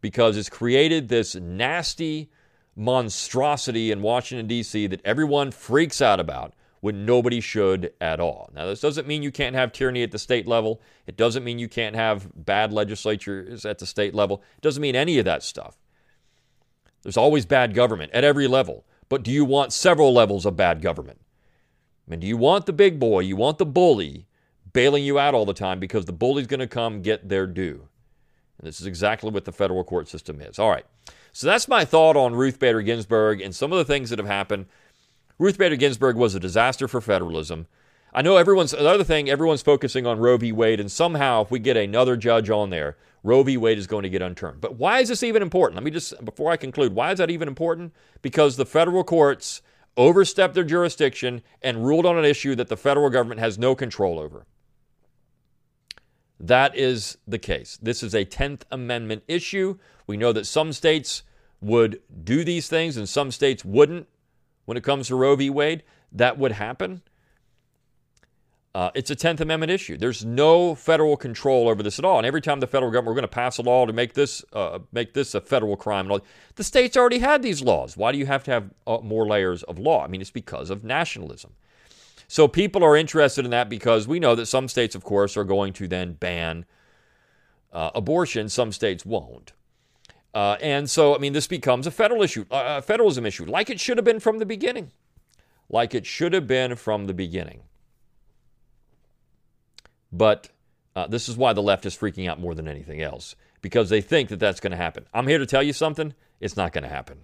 because 0.01 0.37
it's 0.37 0.51
created 0.51 1.09
this 1.09 1.35
nasty 1.35 2.29
monstrosity 2.77 3.91
in 3.91 4.03
Washington, 4.03 4.47
D.C. 4.47 4.87
that 4.89 5.01
everyone 5.05 5.51
freaks 5.51 6.01
out 6.03 6.21
about. 6.21 6.55
when 6.81 7.05
nobody 7.05 7.41
should 7.41 7.93
at 8.01 8.21
all. 8.21 8.49
Now, 8.55 8.67
this 8.67 8.81
doesn't 8.81 9.09
mean 9.09 9.23
you 9.23 9.33
can't 9.33 9.57
have 9.57 9.73
tyranny 9.73 10.05
at 10.05 10.13
the 10.13 10.21
state 10.21 10.47
level. 10.47 10.81
It 11.07 11.17
doesn't 11.17 11.43
mean 11.43 11.59
you 11.59 11.69
can't 11.69 11.97
have 11.97 12.29
bad 12.35 12.73
legislatures 12.73 13.65
at 13.65 13.79
the 13.79 13.87
state 13.87 14.15
level. 14.15 14.43
It 14.57 14.61
doesn't 14.61 14.81
mean 14.81 14.95
any 14.95 15.19
of 15.19 15.25
that 15.25 15.43
stuff. 15.43 15.77
There's 17.03 17.17
always 17.17 17.47
bad 17.47 17.75
government 17.75 18.13
at 18.13 18.23
every 18.23 18.47
level. 18.47 18.85
But 19.09 19.25
do 19.25 19.31
you 19.31 19.45
want 19.45 19.73
several 19.73 20.13
levels 20.13 20.47
of 20.47 20.57
bad 20.57 20.83
government? 20.83 21.21
I 22.07 22.11
mean, 22.11 22.21
do 22.21 22.27
you 22.29 22.37
want 22.37 22.67
the 22.67 22.73
big 22.73 23.01
boy, 23.01 23.21
you 23.21 23.37
want 23.37 23.59
the 23.59 23.67
bully 23.67 24.27
bailing 24.73 25.03
you 25.05 25.19
out 25.19 25.35
all 25.35 25.45
the 25.45 25.55
time 25.55 25.81
because 25.81 26.05
the 26.05 26.13
bully's 26.13 26.47
going 26.47 26.61
to 26.61 26.67
come 26.69 27.03
get 27.03 27.29
their 27.29 27.49
due? 27.49 27.89
And 28.59 28.69
this 28.69 28.81
is 28.81 28.87
exactly 28.87 29.31
what 29.31 29.45
the 29.45 29.53
federal 29.53 29.83
court 29.83 30.09
system 30.09 30.41
is. 30.41 30.59
All 30.59 30.71
right. 30.71 30.87
So 31.37 31.47
that's 31.49 31.69
my 31.69 31.85
thought 31.85 32.17
on 32.17 32.35
Ruth 32.35 32.59
Bader 32.59 32.81
Ginsburg 32.81 33.43
and 33.43 33.55
some 33.55 33.71
of 33.71 33.77
the 33.77 33.85
things 33.85 34.09
that 34.09 34.19
have 34.19 34.27
happened. 34.27 34.65
Ruth 35.39 35.59
Bader 35.59 35.77
Ginsburg 35.77 36.17
was 36.17 36.35
a 36.35 36.41
disaster 36.41 36.89
for 36.89 37.03
federalism. 37.03 37.67
I 38.15 38.23
know 38.23 38.39
everyone's 38.39 38.73
another 38.73 39.05
thing, 39.05 39.29
everyone's 39.29 39.61
focusing 39.61 40.07
on 40.07 40.19
Roe 40.19 40.39
v. 40.39 40.51
Wade, 40.51 40.81
and 40.81 40.91
somehow 40.91 41.43
if 41.43 41.51
we 41.51 41.59
get 41.59 41.77
another 41.77 42.17
judge 42.17 42.49
on 42.49 42.71
there, 42.71 42.97
Roe 43.23 43.43
v. 43.43 43.59
Wade 43.59 43.77
is 43.77 43.87
going 43.87 44.05
to 44.05 44.09
get 44.09 44.23
unturned. 44.23 44.63
But 44.63 44.77
why 44.77 45.01
is 45.01 45.11
this 45.11 45.23
even 45.23 45.43
important? 45.43 45.77
Let 45.77 45.85
me 45.85 45.91
just, 45.91 46.25
before 46.25 46.51
I 46.51 46.57
conclude, 46.57 46.95
why 46.95 47.13
is 47.13 47.19
that 47.19 47.31
even 47.31 47.49
important? 47.49 47.93
Because 48.23 48.57
the 48.57 48.65
federal 48.65 49.05
courts 49.05 49.61
overstepped 49.99 50.55
their 50.55 50.65
jurisdiction 50.65 51.43
and 51.61 51.85
ruled 51.85 52.07
on 52.07 52.17
an 52.17 52.25
issue 52.25 52.55
that 52.55 52.69
the 52.69 52.79
federal 52.79 53.11
government 53.11 53.41
has 53.41 53.59
no 53.59 53.75
control 53.75 54.19
over. 54.19 54.47
That 56.39 56.77
is 56.77 57.19
the 57.27 57.39
case. 57.39 57.79
This 57.81 58.03
is 58.03 58.15
a 58.15 58.25
10th 58.25 58.63
Amendment 58.71 59.23
issue. 59.27 59.79
We 60.07 60.17
know 60.17 60.33
that 60.33 60.47
some 60.47 60.73
states 60.73 61.23
would 61.61 62.01
do 62.25 62.45
these 62.45 62.69
things 62.69 62.97
and 62.97 63.09
some 63.09 63.31
states 63.31 63.65
wouldn't 63.65 64.07
when 64.67 64.77
it 64.77 64.85
comes 64.85 65.09
to 65.09 65.17
Roe 65.17 65.37
v. 65.37 65.49
Wade. 65.51 65.83
That 66.13 66.39
would 66.39 66.53
happen. 66.53 67.03
Uh, 68.75 68.91
it's 68.95 69.11
a 69.11 69.17
10th 69.17 69.41
Amendment 69.41 69.73
issue. 69.73 69.97
There's 69.97 70.23
no 70.23 70.75
federal 70.75 71.17
control 71.17 71.67
over 71.67 71.83
this 71.83 71.99
at 71.99 72.05
all. 72.05 72.19
And 72.19 72.27
every 72.27 72.43
time 72.43 72.61
the 72.61 72.67
federal 72.67 72.93
government, 72.93 73.07
we're 73.07 73.21
going 73.21 73.23
to 73.23 73.29
pass 73.29 73.57
a 73.57 73.63
law 73.63 73.87
to 73.87 73.93
make 73.95 74.13
this, 74.13 74.45
uh, 74.53 74.81
make 74.93 75.15
this 75.15 75.35
a 75.35 75.41
federal 75.41 75.77
crime, 75.77 76.13
the 76.57 76.65
states 76.65 76.95
already 76.95 77.19
had 77.19 77.43
these 77.43 77.63
laws. 77.63 77.97
Why 77.97 78.13
do 78.13 78.19
you 78.19 78.27
have 78.27 78.45
to 78.45 78.51
have 78.51 78.71
uh, 78.87 78.99
more 79.03 79.27
layers 79.27 79.63
of 79.63 79.79
law? 79.79 80.05
I 80.05 80.09
mean, 80.09 80.21
it's 80.21 80.31
because 80.31 80.69
of 80.69 80.85
nationalism. 80.85 81.55
So 82.29 82.49
people 82.49 82.83
are 82.83 82.97
interested 82.97 83.45
in 83.45 83.51
that 83.53 83.69
because 83.69 84.09
we 84.09 84.19
know 84.19 84.35
that 84.35 84.47
some 84.47 84.69
states, 84.69 84.95
of 84.95 85.05
course, 85.05 85.37
are 85.37 85.45
going 85.45 85.73
to 85.75 85.87
then 85.87 86.15
ban 86.15 86.65
uh, 87.73 87.91
abortion. 87.95 88.49
Some 88.49 88.73
states 88.73 89.07
won't. 89.07 89.53
Uh, 90.35 90.57
and 90.61 90.91
so, 90.91 91.15
I 91.15 91.19
mean, 91.19 91.33
this 91.33 91.47
becomes 91.47 91.87
a 91.87 91.91
federal 91.91 92.23
issue, 92.23 92.45
uh, 92.51 92.77
a 92.79 92.83
federalism 92.83 93.25
issue, 93.25 93.47
like 93.47 93.71
it 93.71 93.81
should 93.81 93.97
have 93.97 94.05
been 94.05 94.21
from 94.21 94.39
the 94.39 94.45
beginning. 94.45 94.91
Like 95.71 95.95
it 95.95 96.05
should 96.05 96.35
have 96.35 96.47
been 96.47 96.77
from 96.77 97.07
the 97.07 97.15
beginning. 97.15 97.63
But 100.13 100.51
uh, 100.95 101.07
this 101.07 101.29
is 101.29 101.37
why 101.37 101.53
the 101.53 101.63
left 101.63 101.87
is 101.87 101.97
freaking 101.97 102.29
out 102.29 102.39
more 102.39 102.55
than 102.55 102.69
anything 102.69 103.01
else, 103.03 103.35
because 103.63 103.89
they 103.89 104.01
think 104.01 104.29
that 104.29 104.39
that's 104.39 104.61
going 104.61 104.73
to 104.73 104.77
happen. 104.77 105.07
I'm 105.15 105.27
here 105.27 105.39
to 105.39 105.47
tell 105.47 105.63
you 105.63 105.73
something. 105.73 106.15
It's 106.39 106.57
not 106.57 106.73
going 106.73 106.85
to 106.85 106.91
happen. 106.91 107.21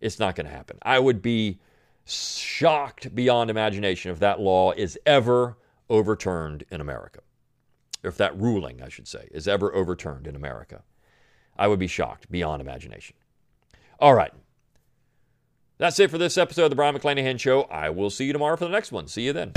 It's 0.00 0.18
not 0.18 0.34
going 0.34 0.46
to 0.46 0.52
happen. 0.52 0.78
I 0.82 0.98
would 0.98 1.22
be 1.22 1.60
shocked 2.06 3.14
beyond 3.14 3.50
imagination 3.50 4.10
if 4.10 4.18
that 4.20 4.40
law 4.40 4.72
is 4.72 4.98
ever 5.06 5.56
overturned 5.88 6.64
in 6.70 6.80
America. 6.80 7.20
If 8.02 8.16
that 8.18 8.38
ruling, 8.38 8.82
I 8.82 8.88
should 8.88 9.08
say, 9.08 9.28
is 9.30 9.48
ever 9.48 9.74
overturned 9.74 10.26
in 10.26 10.36
America. 10.36 10.82
I 11.56 11.68
would 11.68 11.78
be 11.78 11.86
shocked 11.86 12.30
beyond 12.30 12.60
imagination. 12.60 13.16
All 13.98 14.14
right. 14.14 14.32
That's 15.78 15.98
it 15.98 16.10
for 16.10 16.18
this 16.18 16.36
episode 16.38 16.64
of 16.64 16.70
the 16.70 16.76
Brion 16.76 16.94
McClanahan 16.94 17.40
Show. 17.40 17.62
I 17.62 17.90
will 17.90 18.10
see 18.10 18.26
you 18.26 18.32
tomorrow 18.32 18.56
for 18.56 18.64
the 18.64 18.70
next 18.70 18.92
one. 18.92 19.08
See 19.08 19.22
you 19.22 19.32
then. 19.32 19.52